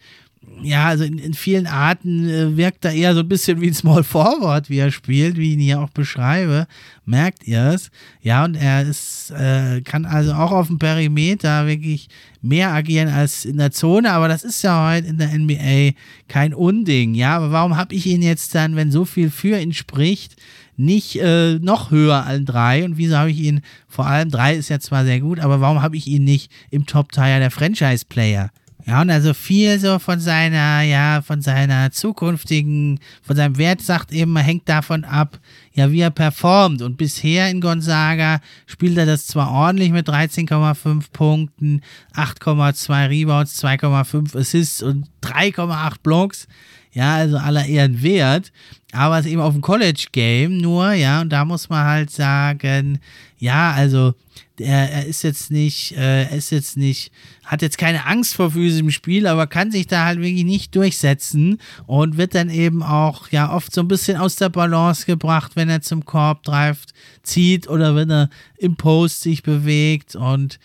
[0.63, 3.75] ja, also in, in vielen Arten äh, wirkt er eher so ein bisschen wie ein
[3.75, 6.67] Small Forward, wie er spielt, wie ich ihn hier auch beschreibe.
[7.05, 7.91] Merkt ihr es?
[8.23, 12.09] Ja, und er ist, äh, kann also auch auf dem Perimeter wirklich
[12.41, 15.97] mehr agieren als in der Zone, aber das ist ja heute in der NBA
[16.29, 17.15] kein Unding.
[17.15, 20.37] Ja, aber warum habe ich ihn jetzt dann, wenn so viel für ihn spricht,
[20.77, 22.85] nicht äh, noch höher als drei?
[22.85, 25.83] Und wieso habe ich ihn, vor allem drei ist ja zwar sehr gut, aber warum
[25.83, 28.51] habe ich ihn nicht im Top-Tier der Franchise-Player?
[28.87, 34.13] Ja, und also viel so von seiner, ja, von seiner zukünftigen, von seinem Wert sagt
[34.13, 35.41] eben, hängt davon ab,
[35.73, 36.83] ja, wie er performt.
[36.83, 41.81] Und bisher in Gonzaga spielt er das zwar ordentlich mit 13,5 Punkten,
[42.15, 46.47] 8,2 Rebounds, 2,5 Assists und 3,8 Blocks.
[46.93, 48.53] Ja, also aller Ehren wert.
[48.93, 53.01] Aber es ist eben auf dem College-Game nur, ja, und da muss man halt sagen,
[53.37, 54.15] ja, also
[54.61, 57.13] er, er ist jetzt nicht, äh, er ist jetzt nicht,
[57.45, 61.59] hat jetzt keine Angst vor physischem Spiel, aber kann sich da halt wirklich nicht durchsetzen
[61.87, 65.69] und wird dann eben auch ja oft so ein bisschen aus der Balance gebracht, wenn
[65.69, 66.93] er zum Korb greift,
[67.23, 70.59] zieht oder wenn er im Post sich bewegt und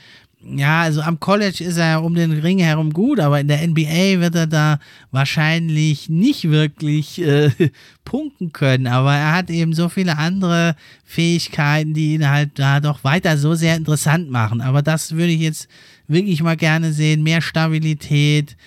[0.43, 4.19] ja, also am College ist er um den Ring herum gut, aber in der NBA
[4.19, 4.79] wird er da
[5.11, 7.51] wahrscheinlich nicht wirklich äh,
[8.05, 8.87] punkten können.
[8.87, 10.75] Aber er hat eben so viele andere
[11.05, 14.61] Fähigkeiten, die ihn halt da doch weiter so sehr interessant machen.
[14.61, 15.67] Aber das würde ich jetzt
[16.07, 17.21] wirklich mal gerne sehen.
[17.21, 18.57] Mehr Stabilität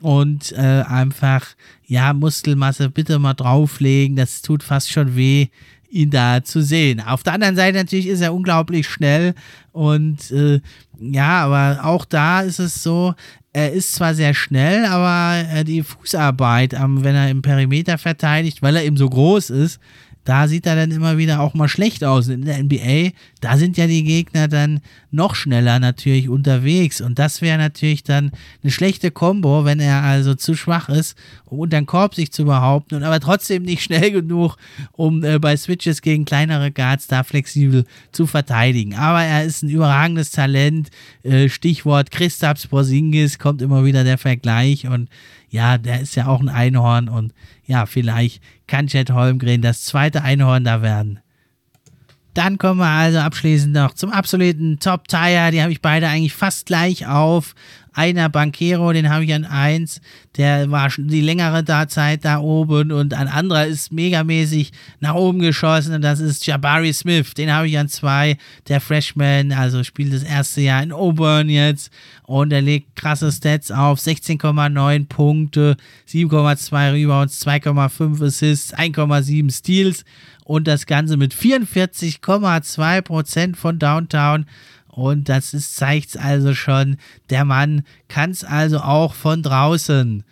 [0.00, 1.46] und äh, einfach,
[1.86, 4.16] ja, Muskelmasse bitte mal drauflegen.
[4.16, 5.48] Das tut fast schon weh
[5.90, 7.00] ihn da zu sehen.
[7.00, 9.34] Auf der anderen Seite natürlich ist er unglaublich schnell
[9.72, 10.60] und äh,
[11.00, 13.14] ja, aber auch da ist es so,
[13.52, 18.84] er ist zwar sehr schnell, aber die Fußarbeit, wenn er im Perimeter verteidigt, weil er
[18.84, 19.80] eben so groß ist,
[20.28, 22.28] da sieht er dann immer wieder auch mal schlecht aus.
[22.28, 27.00] In der NBA, da sind ja die Gegner dann noch schneller natürlich unterwegs.
[27.00, 31.16] Und das wäre natürlich dann eine schlechte Kombo, wenn er also zu schwach ist,
[31.46, 34.58] um unter den Korb sich zu behaupten und aber trotzdem nicht schnell genug,
[34.92, 38.96] um äh, bei Switches gegen kleinere Guards da flexibel zu verteidigen.
[38.96, 40.90] Aber er ist ein überragendes Talent.
[41.22, 45.08] Äh, Stichwort Christaps Porzingis kommt immer wieder der Vergleich und
[45.50, 47.32] ja, der ist ja auch ein Einhorn und
[47.64, 51.20] ja, vielleicht kann Chad Holmgren das zweite Einhorn da werden.
[52.34, 55.50] Dann kommen wir also abschließend noch zum absoluten Top-Tire.
[55.50, 57.54] Die habe ich beide eigentlich fast gleich auf.
[57.98, 60.00] Einer Banquero, den habe ich an 1,
[60.36, 64.70] der war schon die längere Zeit da oben und ein anderer ist megamäßig
[65.00, 68.36] nach oben geschossen und das ist Jabari Smith, den habe ich an 2,
[68.68, 71.90] der Freshman, also spielt das erste Jahr in Auburn jetzt
[72.22, 75.76] und er legt krasse Stats auf, 16,9 Punkte,
[76.08, 80.04] 7,2 Rebounds, 2,5 Assists, 1,7 Steals
[80.44, 84.46] und das Ganze mit 44,2% von Downtown
[84.98, 86.96] und das zeigt also schon,
[87.30, 90.24] der Mann kann es also auch von draußen.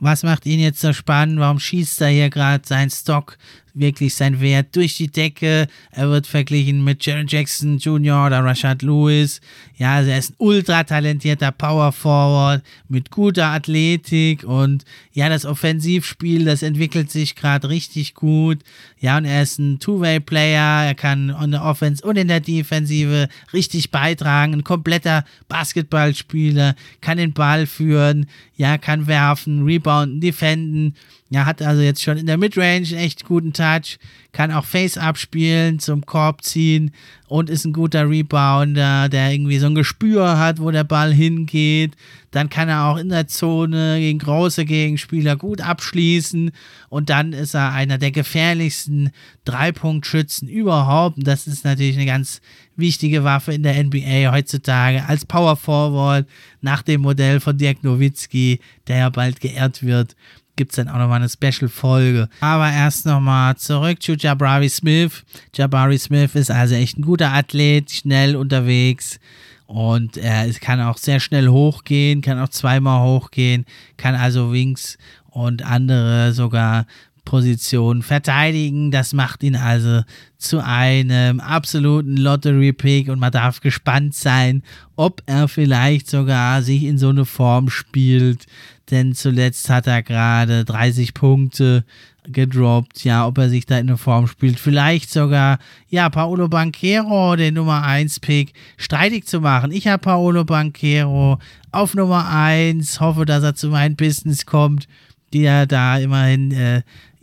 [0.00, 1.38] Was macht ihn jetzt so spannend?
[1.38, 3.38] Warum schießt er hier gerade seinen Stock
[3.74, 5.66] wirklich sein Wert durch die Decke.
[5.90, 8.26] Er wird verglichen mit Jaron Jackson Jr.
[8.26, 9.40] oder Rashad Lewis.
[9.76, 15.44] Ja, also er ist ein ultra talentierter Power Forward mit guter Athletik und ja, das
[15.44, 18.60] Offensivspiel, das entwickelt sich gerade richtig gut.
[19.00, 20.86] Ja, und er ist ein Two-Way-Player.
[20.86, 24.54] Er kann in der Offense und in der Defensive richtig beitragen.
[24.54, 30.94] Ein kompletter Basketballspieler, kann den Ball führen, ja, kann werfen, rebounden, defenden.
[31.32, 33.98] Ja, hat also jetzt schon in der Midrange einen echt guten Touch,
[34.32, 36.90] kann auch Face-Up spielen, zum Korb ziehen
[37.26, 41.94] und ist ein guter Rebounder, der irgendwie so ein Gespür hat, wo der Ball hingeht.
[42.32, 46.50] Dann kann er auch in der Zone gegen große Gegenspieler gut abschließen
[46.90, 49.10] und dann ist er einer der gefährlichsten
[49.46, 51.16] Dreipunktschützen überhaupt.
[51.16, 52.42] Und das ist natürlich eine ganz
[52.76, 56.26] wichtige Waffe in der NBA heutzutage als Power Forward
[56.60, 60.14] nach dem Modell von Dirk Nowitzki, der ja bald geehrt wird
[60.56, 62.28] gibt es dann auch nochmal eine Special-Folge.
[62.40, 65.24] Aber erst nochmal zurück zu Jabari Smith.
[65.54, 69.18] Jabari Smith ist also echt ein guter Athlet, schnell unterwegs.
[69.66, 73.64] Und er kann auch sehr schnell hochgehen, kann auch zweimal hochgehen,
[73.96, 74.98] kann also Wings
[75.30, 76.84] und andere sogar
[77.24, 78.90] Positionen verteidigen.
[78.90, 80.02] Das macht ihn also
[80.38, 84.62] zu einem absoluten Lottery-Pick und man darf gespannt sein,
[84.96, 88.46] ob er vielleicht sogar sich in so eine Form spielt,
[88.92, 91.84] denn zuletzt hat er gerade 30 Punkte
[92.28, 93.04] gedroppt.
[93.04, 94.60] Ja, ob er sich da in eine Form spielt.
[94.60, 95.58] Vielleicht sogar,
[95.88, 99.72] ja, Paolo Banquero, den Nummer 1 Pick, streitig zu machen.
[99.72, 101.38] Ich habe Paolo Banquero
[101.72, 104.86] auf Nummer 1, hoffe, dass er zu meinen Business kommt,
[105.32, 106.82] die ja da immerhin äh,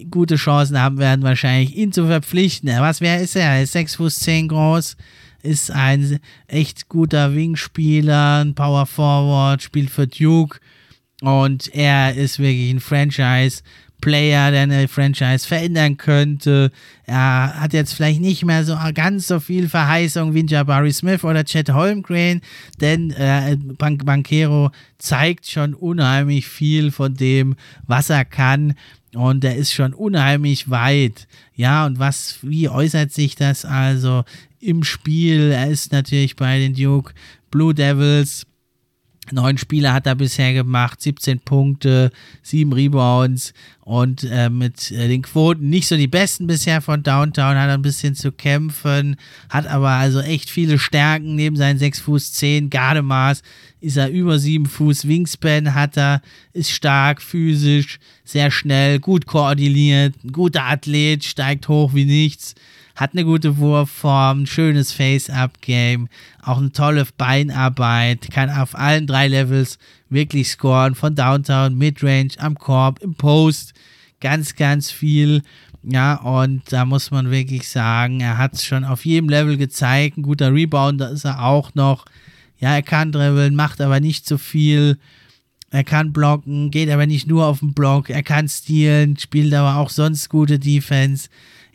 [0.09, 2.69] gute Chancen haben werden, wahrscheinlich ihn zu verpflichten.
[2.79, 3.51] Was, wer ist er?
[3.51, 4.97] Er ist 6 Fuß 10 groß,
[5.43, 10.59] ist ein echt guter Wingspieler, ein Power Forward, spielt für Duke
[11.21, 13.61] und er ist wirklich ein Franchise.
[14.01, 16.71] Player, der eine Franchise verändern könnte.
[17.05, 21.43] Er hat jetzt vielleicht nicht mehr so ganz so viel Verheißung wie Jabari Smith oder
[21.43, 22.41] Chet Holmgren,
[22.79, 27.55] denn äh, Ban Banquero zeigt schon unheimlich viel von dem,
[27.87, 28.75] was er kann.
[29.15, 31.27] Und er ist schon unheimlich weit.
[31.55, 34.23] Ja, und was, wie äußert sich das also
[34.59, 35.51] im Spiel?
[35.51, 37.13] Er ist natürlich bei den Duke
[37.49, 38.45] Blue Devils
[39.31, 42.11] Neun Spiele hat er bisher gemacht, 17 Punkte,
[42.43, 47.57] 7 Rebounds und äh, mit äh, den Quoten nicht so die besten bisher von Downtown,
[47.57, 49.15] hat er ein bisschen zu kämpfen,
[49.49, 51.35] hat aber also echt viele Stärken.
[51.35, 53.41] Neben seinen 6 Fuß 10 Gardemaß
[53.81, 55.07] ist er über 7 Fuß.
[55.07, 56.22] Wingspan hat er,
[56.53, 62.56] ist stark, physisch, sehr schnell, gut koordiniert, ein guter Athlet, steigt hoch wie nichts
[62.99, 66.09] hat eine gute Wurfform, ein schönes Face-Up-Game,
[66.43, 72.55] auch eine tolle Beinarbeit, kann auf allen drei Levels wirklich scoren, von Downtown, Midrange, am
[72.55, 73.73] Korb, im Post,
[74.19, 75.43] ganz, ganz viel.
[75.81, 80.17] Ja, und da muss man wirklich sagen, er hat es schon auf jedem Level gezeigt.
[80.17, 82.03] Ein guter Rebounder ist er auch noch.
[82.57, 84.97] Ja, er kann dribbeln, macht aber nicht so viel.
[85.71, 88.09] Er kann blocken, geht aber nicht nur auf den Block.
[88.09, 91.30] Er kann stealen, spielt aber auch sonst gute Defense.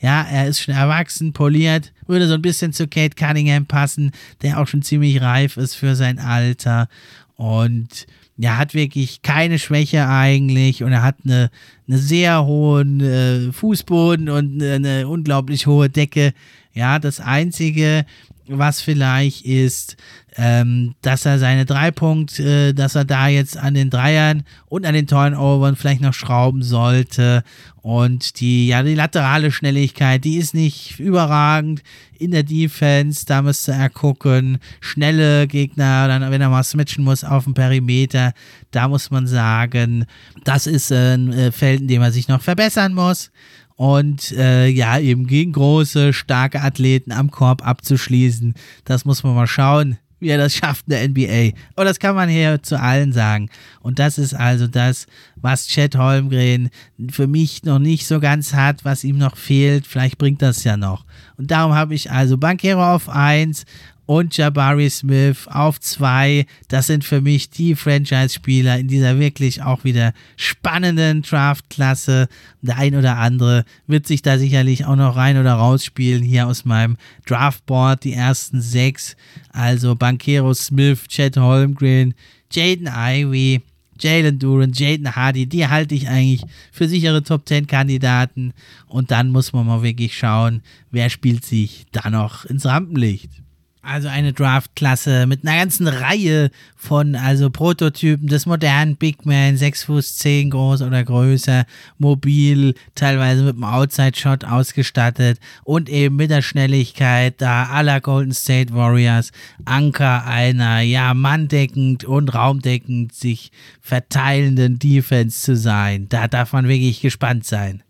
[0.05, 4.11] Ja, er ist schon erwachsen, poliert, würde so ein bisschen zu Kate Cunningham passen,
[4.43, 6.91] der auch schon ziemlich reif ist für sein Alter.
[7.37, 8.07] Und
[8.39, 11.51] er hat wirklich keine Schwäche eigentlich und er hat eine,
[11.89, 16.35] eine sehr hohen äh, Fußboden und eine unglaublich hohe Decke.
[16.75, 18.05] Ja, das Einzige,
[18.47, 19.97] was vielleicht ist,
[20.37, 24.85] ähm, dass er seine drei Punkte, äh, dass er da jetzt an den Dreiern und
[24.85, 27.45] an den Turnovern vielleicht noch schrauben sollte.
[27.83, 31.83] Und die, ja, die laterale Schnelligkeit, die ist nicht überragend
[32.19, 33.27] in der Defense.
[33.27, 34.59] Da müsste er gucken.
[34.81, 38.33] Schnelle Gegner, dann, wenn er mal switchen muss auf dem Perimeter,
[38.71, 40.07] da muss man sagen,
[40.45, 43.31] das ist ein äh, Feld, in dem er sich noch verbessern muss
[43.77, 48.55] und äh, ja, eben gegen große, starke Athleten am Korb abzuschließen.
[48.85, 49.99] Das muss man mal schauen,
[50.29, 51.57] er das schafft in der NBA.
[51.77, 53.51] Und das kann man hier zu allen sagen.
[53.81, 55.07] Und das ist also das,
[55.37, 56.71] was Chad Holmgren
[57.11, 59.87] für mich noch nicht so ganz hat, was ihm noch fehlt.
[59.87, 61.05] Vielleicht bringt das ja noch.
[61.37, 63.65] Und darum habe ich also Bankero auf 1,
[64.07, 66.47] und Jabari Smith auf zwei.
[66.69, 72.29] Das sind für mich die Franchise-Spieler in dieser wirklich auch wieder spannenden Draft-Klasse.
[72.63, 76.23] Der ein oder andere wird sich da sicherlich auch noch rein oder rausspielen.
[76.23, 79.17] Hier aus meinem Draftboard die ersten sechs.
[79.51, 82.15] Also Bankero Smith, Chad Holmgren,
[82.53, 83.63] Jaden Ivey.
[84.01, 88.53] Jalen Duran, Jaden Hardy, die halte ich eigentlich für sichere Top 10 Kandidaten.
[88.87, 93.44] Und dann muss man mal wirklich schauen, wer spielt sich da noch ins Rampenlicht.
[93.85, 99.85] Also eine Draft-Klasse mit einer ganzen Reihe von also Prototypen des modernen Big Man, 6
[99.85, 101.67] Fuß 10 groß oder größer,
[101.99, 108.73] mobil, teilweise mit einem Outside-Shot ausgestattet und eben mit der Schnelligkeit da aller Golden State
[108.75, 109.33] Warriors,
[109.67, 113.53] Anker einer, ja, manndeckend und raumdeckend sich
[113.83, 116.09] verteilenden Defense zu sein.
[116.09, 117.83] Da darf man wirklich gespannt sein.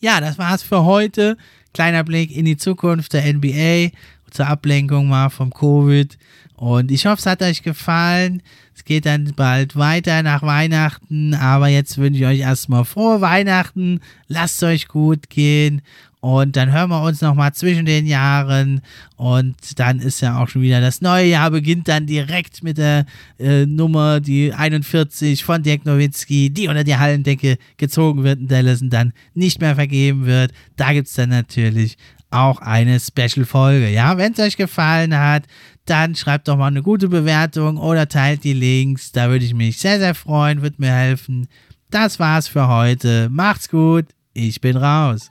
[0.00, 1.36] Ja, das war's für heute.
[1.72, 3.90] Kleiner Blick in die Zukunft der NBA
[4.30, 6.16] zur Ablenkung mal vom Covid.
[6.56, 8.42] Und ich hoffe, es hat euch gefallen.
[8.74, 11.34] Es geht dann bald weiter nach Weihnachten.
[11.34, 14.00] Aber jetzt wünsche ich euch erstmal frohe Weihnachten.
[14.28, 15.82] Lasst euch gut gehen.
[16.20, 18.80] Und dann hören wir uns nochmal zwischen den Jahren.
[19.16, 23.06] Und dann ist ja auch schon wieder das neue Jahr, beginnt dann direkt mit der
[23.38, 28.82] äh, Nummer, die 41 von Dirk Nowitzki, die unter die Hallendecke gezogen wird in Dallas
[28.82, 30.52] und dann nicht mehr vergeben wird.
[30.76, 31.96] Da gibt es dann natürlich
[32.30, 33.88] auch eine Special-Folge.
[33.88, 35.44] Ja, wenn es euch gefallen hat,
[35.86, 39.12] dann schreibt doch mal eine gute Bewertung oder teilt die Links.
[39.12, 41.48] Da würde ich mich sehr, sehr freuen, würde mir helfen.
[41.90, 43.28] Das war's für heute.
[43.30, 44.06] Macht's gut.
[44.34, 45.30] Ich bin raus.